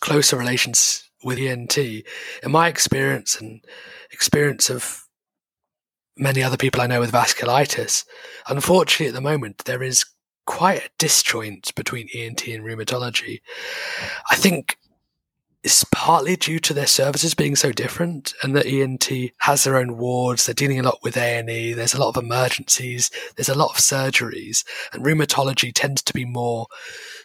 [0.00, 2.04] closer relations with ENT, in
[2.46, 3.64] my experience and
[4.12, 5.04] experience of
[6.16, 8.04] many other people I know with vasculitis,
[8.46, 10.04] unfortunately at the moment there is
[10.48, 13.42] quite a disjoint between ENT and rheumatology.
[14.30, 14.78] I think
[15.62, 19.98] it's partly due to their services being so different and that ENT has their own
[19.98, 20.46] wards.
[20.46, 21.74] They're dealing a lot with A&E.
[21.74, 23.10] There's a lot of emergencies.
[23.36, 26.66] There's a lot of surgeries and rheumatology tends to be more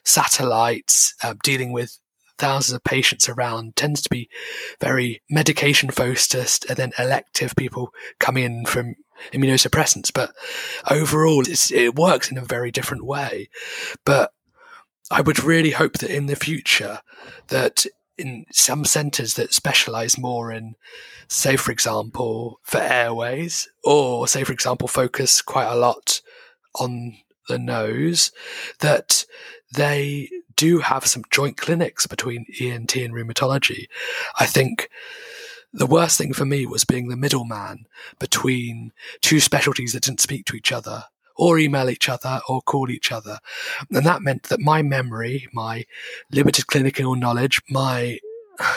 [0.03, 1.97] satellites, uh, dealing with
[2.43, 4.29] thousands of patients around tends to be
[4.81, 8.95] very medication focused and then elective people come in from
[9.31, 10.11] immunosuppressants.
[10.13, 10.31] But
[10.91, 13.47] overall, it works in a very different way.
[14.03, 14.33] But
[15.09, 16.99] I would really hope that in the future
[17.47, 17.85] that
[18.17, 20.75] in some centres that specialise more in,
[21.29, 26.19] say, for example, for airways, or say, for example, focus quite a lot
[26.75, 28.31] on the nose,
[28.79, 29.25] that
[29.75, 33.87] they do have some joint clinics between ENT and rheumatology.
[34.39, 34.89] I think
[35.73, 37.87] the worst thing for me was being the middleman
[38.19, 41.05] between two specialties that didn't speak to each other
[41.35, 43.39] or email each other or call each other.
[43.91, 45.85] And that meant that my memory, my
[46.31, 48.19] limited clinical knowledge, my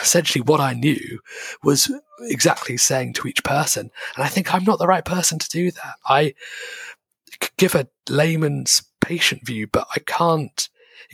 [0.01, 1.19] essentially what I knew
[1.63, 1.91] was
[2.21, 3.91] exactly saying to each person.
[4.15, 5.95] And I think I'm not the right person to do that.
[6.07, 6.33] I
[7.39, 10.67] could give a layman's patient view, but I can't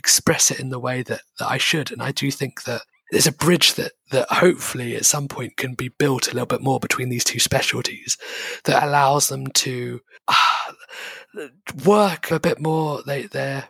[0.04, 1.90] express it in the way that, that I should.
[1.90, 5.74] And I do think that there's a bridge that that hopefully at some point can
[5.74, 8.18] be built a little bit more between these two specialties
[8.64, 11.48] that allows them to uh,
[11.86, 13.02] work a bit more.
[13.06, 13.68] They they're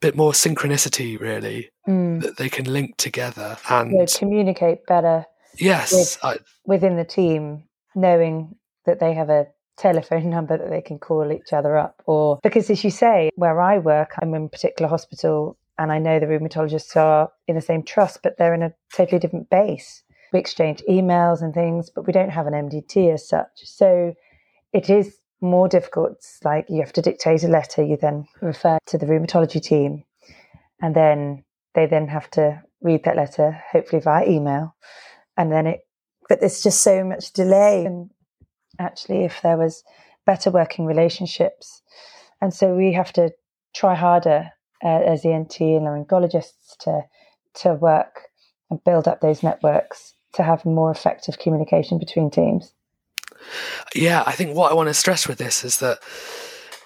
[0.00, 2.20] bit more synchronicity really mm.
[2.20, 5.24] that they can link together and yeah, communicate better
[5.60, 7.62] yes with, I, within the team
[7.94, 9.46] knowing that they have a
[9.76, 13.60] telephone number that they can call each other up or because as you say where
[13.60, 17.60] i work i'm in a particular hospital and I know the rheumatologists are in the
[17.60, 20.02] same trust, but they're in a totally different base.
[20.32, 23.50] We exchange emails and things, but we don't have an MDT as such.
[23.64, 24.14] So
[24.72, 26.12] it is more difficult.
[26.12, 30.04] It's like you have to dictate a letter, you then refer to the rheumatology team,
[30.80, 31.44] and then
[31.74, 34.74] they then have to read that letter, hopefully via email.
[35.36, 35.80] And then it,
[36.28, 37.84] but there's just so much delay.
[37.84, 38.10] And
[38.82, 39.82] actually, if there was
[40.26, 41.82] better working relationships,
[42.40, 43.32] and so we have to
[43.74, 44.50] try harder
[44.84, 47.02] uh, as ENT and laryngologists to
[47.54, 48.28] to work
[48.70, 52.72] and build up those networks to have more effective communication between teams.
[53.94, 55.98] Yeah, I think what I want to stress with this is that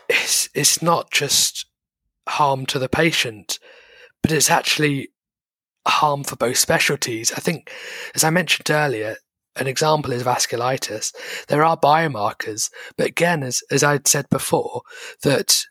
[0.08, 1.66] it's it's not just
[2.28, 3.58] harm to the patient,
[4.22, 5.10] but it's actually
[5.86, 7.32] harm for both specialties.
[7.32, 7.72] I think,
[8.14, 9.16] as I mentioned earlier,
[9.56, 11.14] an example is vasculitis.
[11.48, 14.82] There are biomarkers, but again, as as I'd said before,
[15.22, 15.64] that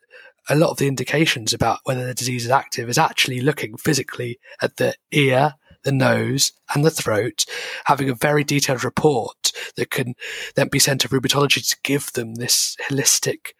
[0.49, 4.39] a lot of the indications about whether the disease is active is actually looking physically
[4.61, 7.45] at the ear, the nose, and the throat,
[7.85, 10.13] having a very detailed report that can
[10.55, 13.53] then be sent to rheumatology to give them this holistic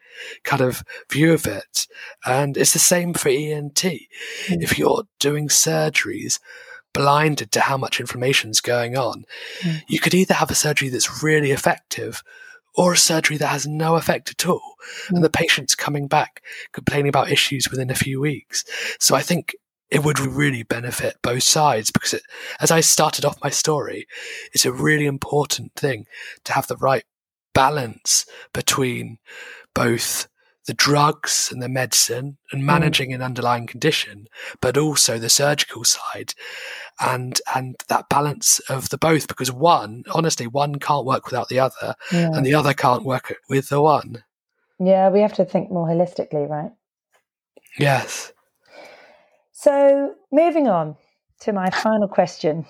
[0.43, 1.87] kind of view of it.
[2.25, 3.75] And it's the same for ENT.
[3.75, 4.61] Mm-hmm.
[4.61, 6.39] If you're doing surgeries,
[6.95, 9.25] blinded to how much inflammation is going on,
[9.59, 9.81] mm.
[9.87, 12.23] you could either have a surgery that's really effective
[12.75, 14.75] or a surgery that has no effect at all.
[15.09, 15.15] Mm.
[15.15, 16.41] And the patient's coming back
[16.71, 18.63] complaining about issues within a few weeks.
[18.99, 19.55] So I think
[19.91, 22.23] it would really benefit both sides because it,
[22.59, 24.07] as I started off my story,
[24.53, 26.07] it's a really important thing
[26.45, 27.03] to have the right
[27.53, 29.19] balance between
[29.73, 30.27] both
[30.67, 32.65] the drugs and the medicine and mm.
[32.65, 33.15] managing mm.
[33.15, 34.27] an underlying condition,
[34.61, 36.33] but also the surgical side
[36.99, 41.59] and and that balance of the both because one honestly one can't work without the
[41.59, 42.31] other yeah.
[42.33, 44.23] and the other can't work with the one
[44.79, 46.71] yeah we have to think more holistically right
[47.77, 48.31] yes
[49.51, 50.95] so moving on
[51.41, 52.65] to my final question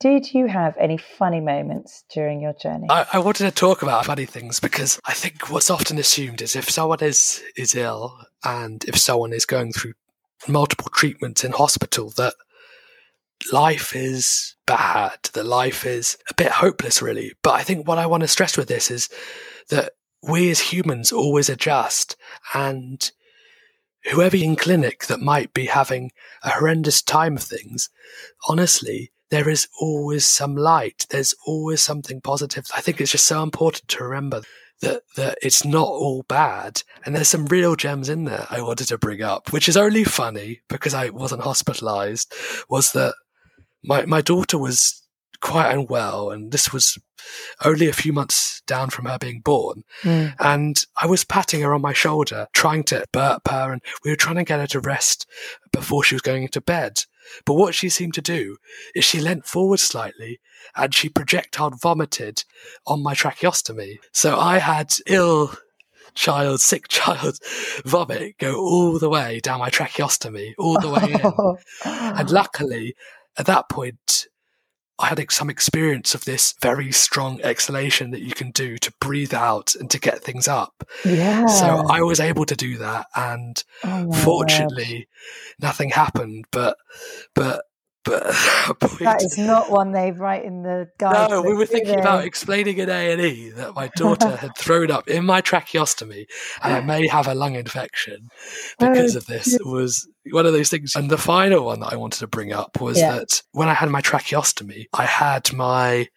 [0.00, 2.86] did you have any funny moments during your journey?
[2.90, 6.54] I, I, wanted to talk about funny things because I think what's often assumed is
[6.54, 9.94] if someone is is ill and if someone is going through
[10.46, 12.34] multiple treatments in hospital that
[13.52, 17.32] life is bad, that life is a bit hopeless, really.
[17.42, 19.08] But I think what I want to stress with this is
[19.70, 19.92] that
[20.22, 22.16] we as humans always adjust
[22.54, 23.10] and
[24.10, 26.10] whoever in clinic that might be having
[26.42, 27.90] a horrendous time of things,
[28.48, 31.06] honestly, there is always some light.
[31.10, 32.64] There's always something positive.
[32.74, 34.42] I think it's just so important to remember
[34.82, 38.88] that that it's not all bad and there's some real gems in there I wanted
[38.88, 42.34] to bring up which is only funny because I wasn't hospitalized
[42.68, 43.14] was that
[43.82, 45.06] my my daughter was
[45.40, 46.98] quite unwell, and this was
[47.64, 49.84] only a few months down from her being born.
[50.02, 50.34] Mm.
[50.38, 54.16] And I was patting her on my shoulder, trying to burp her, and we were
[54.16, 55.26] trying to get her to rest
[55.72, 57.04] before she was going into bed.
[57.44, 58.56] But what she seemed to do
[58.94, 60.40] is she leant forward slightly
[60.74, 62.44] and she projectile vomited
[62.86, 63.98] on my tracheostomy.
[64.12, 65.56] So I had ill
[66.14, 67.38] child, sick child
[67.84, 71.56] vomit go all the way down my tracheostomy, all the way in.
[72.18, 72.96] and luckily,
[73.38, 74.26] at that point,
[74.98, 79.34] I had some experience of this very strong exhalation that you can do to breathe
[79.34, 80.84] out and to get things up.
[81.04, 81.46] Yeah.
[81.46, 85.08] So I was able to do that, and oh fortunately,
[85.60, 85.66] God.
[85.66, 86.46] nothing happened.
[86.50, 86.78] But
[87.34, 87.62] but
[88.06, 88.22] but
[89.00, 91.30] that is not one they write in the guide.
[91.30, 94.90] No, we were thinking about explaining in A and E that my daughter had thrown
[94.90, 96.26] up in my tracheostomy,
[96.62, 98.28] and I may have a lung infection
[98.80, 99.54] oh, because oh, of this.
[99.54, 100.96] It was one of those things.
[100.96, 103.16] And the final one that I wanted to bring up was yeah.
[103.16, 106.08] that when I had my tracheostomy, I had my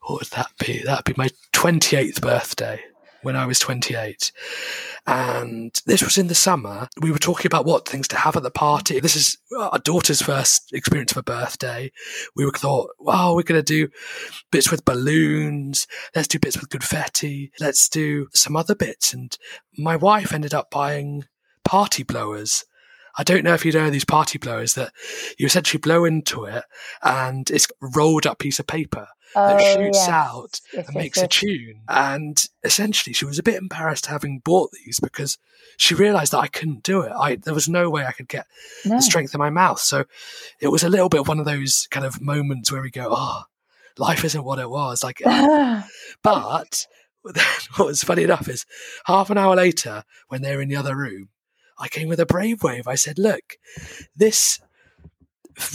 [0.00, 0.82] what would that be?
[0.82, 2.82] That'd be my twenty eighth birthday
[3.22, 4.32] when I was 28.
[5.06, 6.88] And this was in the summer.
[7.00, 9.00] We were talking about what things to have at the party.
[9.00, 11.90] This is our daughter's first experience of a birthday.
[12.36, 13.88] We were thought, wow, we're going to do
[14.50, 15.86] bits with balloons.
[16.14, 17.52] Let's do bits with confetti.
[17.58, 19.12] Let's do some other bits.
[19.12, 19.36] And
[19.76, 21.24] my wife ended up buying
[21.64, 22.64] party blowers.
[23.16, 24.92] I don't know if you know these party blowers that
[25.38, 26.64] you essentially blow into it
[27.02, 30.08] and it's a rolled up piece of paper that Oh, shoots yes.
[30.10, 31.80] out Yes, and yes, makes a tune.
[31.88, 35.38] And essentially, she was a bit embarrassed having bought these because
[35.78, 37.12] she realized that I couldn't do it.
[37.18, 38.46] I there was no way I could get
[38.84, 38.96] No.
[38.96, 39.80] the strength in my mouth.
[39.80, 40.04] So
[40.60, 43.44] it was a little bit one of those kind of moments where we go, oh,
[43.96, 45.02] life isn't what it was.
[45.02, 45.82] Like, uh,
[46.22, 46.86] but
[47.76, 48.66] what was funny enough is
[49.06, 51.30] half an hour later, when they were in the other room,
[51.78, 52.86] I came with a brave wave.
[52.86, 53.56] I said, look,
[54.16, 54.60] this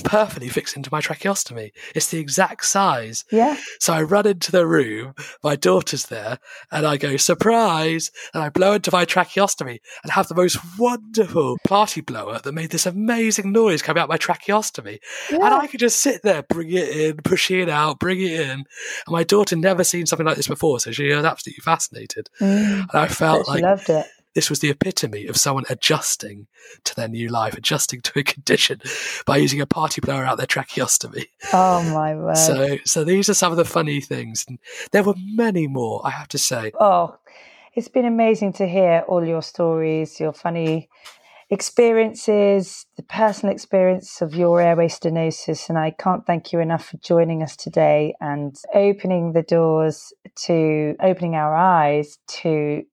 [0.04, 1.72] perfectly fits into my tracheostomy.
[1.96, 3.26] It's the exact size.
[3.32, 3.58] yeah.
[3.80, 6.40] So I run into the room, my daughter's there,
[6.72, 8.12] and I go, surprise!
[8.34, 12.72] And I blow into my tracheostomy and have the most wonderful party blower that made
[12.72, 15.00] this amazing noise coming out my tracheostomy.
[15.30, 18.50] And I could just sit there, bring it in, push it out, bring it in.
[18.50, 18.66] And
[19.08, 22.30] my daughter never seen something like this before, so she was absolutely fascinated.
[22.40, 22.82] Mm.
[22.82, 24.06] And I felt she like loved it.
[24.38, 26.46] This was the epitome of someone adjusting
[26.84, 28.80] to their new life, adjusting to a condition
[29.26, 31.26] by using a party blower out their tracheostomy.
[31.54, 32.38] Oh my word.
[32.38, 34.60] So, so these are some of the funny things, and
[34.92, 36.06] there were many more.
[36.06, 36.72] I have to say.
[36.80, 37.18] Oh,
[37.74, 40.88] it's been amazing to hear all your stories, your funny
[41.50, 45.68] experiences, the personal experience of your airway stenosis.
[45.68, 50.14] And I can't thank you enough for joining us today and opening the doors
[50.46, 52.84] to opening our eyes to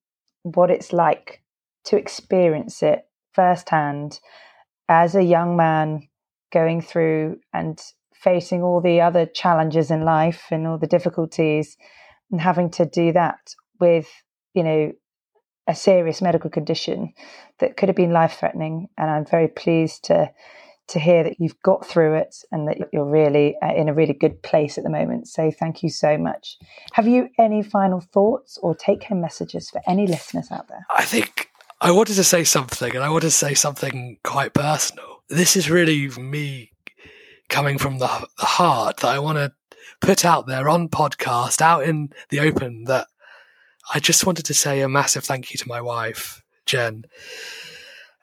[0.45, 1.43] what it's like
[1.85, 4.21] to experience it firsthand
[4.89, 6.07] as a young man
[6.53, 7.81] going through and
[8.15, 11.77] facing all the other challenges in life and all the difficulties
[12.31, 14.09] and having to do that with
[14.55, 14.93] you know
[15.67, 17.13] a serious medical condition
[17.59, 20.31] that could have been life threatening and i'm very pleased to
[20.89, 24.13] to hear that you've got through it and that you're really uh, in a really
[24.13, 26.59] good place at the moment so thank you so much
[26.93, 31.05] have you any final thoughts or take home messages for any listeners out there I
[31.05, 31.51] think
[31.85, 35.23] I wanted to say something, and I wanted to say something quite personal.
[35.29, 36.73] This is really me
[37.51, 39.53] coming from the, the heart that I want to
[40.01, 42.85] put out there on podcast, out in the open.
[42.85, 43.09] That
[43.93, 47.05] I just wanted to say a massive thank you to my wife, Jen.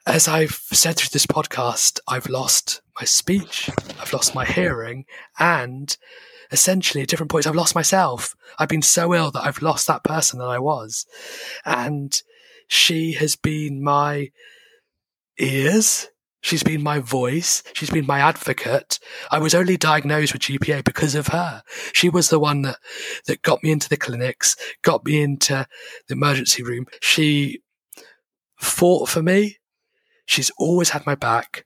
[0.04, 5.04] As I've said through this podcast, I've lost my speech, I've lost my hearing,
[5.38, 5.96] and
[6.50, 8.34] essentially at different points, I've lost myself.
[8.58, 11.06] I've been so ill that I've lost that person that I was.
[11.64, 12.20] And
[12.66, 14.30] she has been my
[15.38, 16.08] ears.
[16.40, 17.62] She's been my voice.
[17.72, 18.98] She's been my advocate.
[19.30, 21.62] I was only diagnosed with GPA because of her.
[21.92, 22.78] She was the one that,
[23.26, 25.64] that got me into the clinics, got me into
[26.08, 26.86] the emergency room.
[27.00, 27.62] She
[28.58, 29.58] fought for me.
[30.26, 31.64] She's always had my back.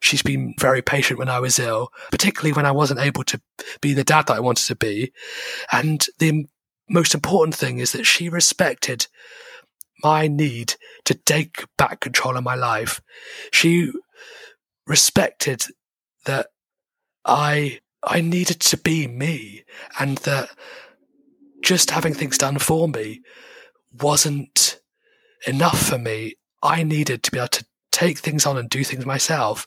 [0.00, 3.40] She's been very patient when I was ill, particularly when I wasn't able to
[3.80, 5.12] be the dad that I wanted to be.
[5.72, 6.46] And the
[6.88, 9.06] most important thing is that she respected
[10.02, 10.74] my need
[11.04, 13.00] to take back control of my life.
[13.52, 13.92] She
[14.86, 15.64] respected
[16.26, 16.48] that
[17.24, 19.64] I I needed to be me
[19.98, 20.50] and that
[21.62, 23.22] just having things done for me
[23.90, 24.80] wasn't
[25.46, 26.34] enough for me.
[26.62, 27.64] I needed to be able to
[27.94, 29.66] take things on and do things myself.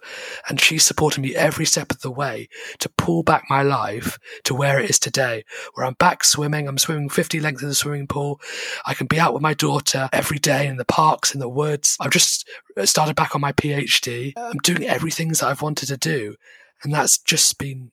[0.50, 2.50] And she supported me every step of the way
[2.80, 6.68] to pull back my life to where it is today, where I'm back swimming.
[6.68, 8.42] I'm swimming 50 lengths in the swimming pool.
[8.86, 11.96] I can be out with my daughter every day in the parks, in the woods.
[12.02, 12.48] I've just
[12.84, 14.34] started back on my PhD.
[14.36, 16.36] I'm doing everything that I've wanted to do.
[16.84, 17.92] And that's just been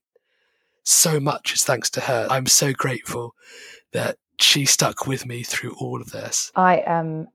[0.83, 2.27] so much is thanks to her.
[2.29, 3.35] I'm so grateful
[3.93, 6.51] that she stuck with me through all of this.
[6.57, 7.29] I am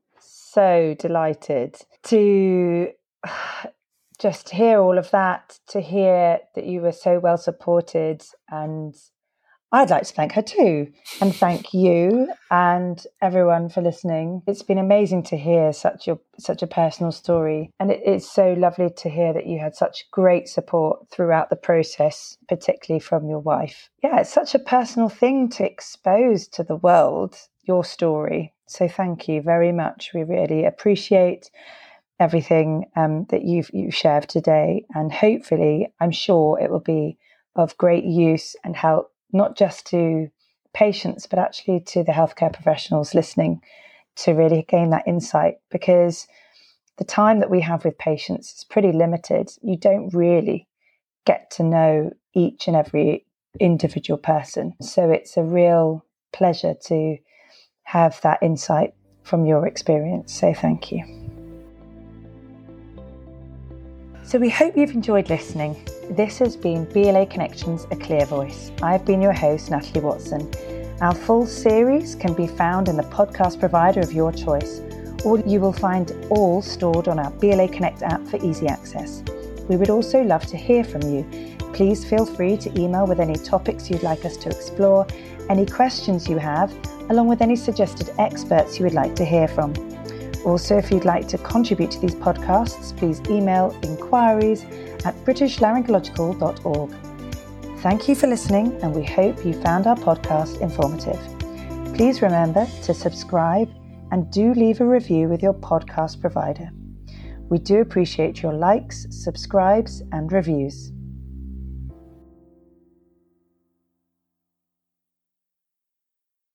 [0.52, 2.90] so delighted to
[4.20, 8.22] just hear all of that, to hear that you were so well supported.
[8.50, 8.94] And
[9.72, 14.42] I'd like to thank her too, and thank you and everyone for listening.
[14.48, 18.54] It's been amazing to hear such a such a personal story, and it, it's so
[18.54, 23.38] lovely to hear that you had such great support throughout the process, particularly from your
[23.38, 23.90] wife.
[24.02, 28.54] Yeah, it's such a personal thing to expose to the world your story.
[28.70, 30.12] So thank you very much.
[30.14, 31.50] We really appreciate
[32.20, 37.18] everything um, that you've you shared today, and hopefully, I'm sure it will be
[37.56, 40.28] of great use and help not just to
[40.72, 43.60] patients but actually to the healthcare professionals listening
[44.14, 46.28] to really gain that insight because
[46.98, 49.50] the time that we have with patients is pretty limited.
[49.62, 50.68] You don't really
[51.26, 53.26] get to know each and every
[53.58, 57.16] individual person, so it's a real pleasure to
[57.90, 60.32] have that insight from your experience.
[60.32, 61.02] So, thank you.
[64.22, 65.74] So, we hope you've enjoyed listening.
[66.10, 68.70] This has been BLA Connections, a clear voice.
[68.80, 70.48] I've been your host, Natalie Watson.
[71.00, 74.80] Our full series can be found in the podcast provider of your choice
[75.24, 79.22] or you will find all stored on our BLA Connect app for easy access.
[79.68, 81.26] We would also love to hear from you.
[81.72, 85.06] Please feel free to email with any topics you'd like us to explore,
[85.50, 86.72] any questions you have,
[87.10, 89.74] along with any suggested experts you would like to hear from.
[90.46, 94.64] Also, if you'd like to contribute to these podcasts, please email inquiries
[95.04, 96.94] at britishlaryngological.org.
[97.80, 101.20] Thank you for listening, and we hope you found our podcast informative.
[101.94, 103.68] Please remember to subscribe
[104.12, 106.70] and do leave a review with your podcast provider.
[107.48, 110.92] We do appreciate your likes, subscribes, and reviews.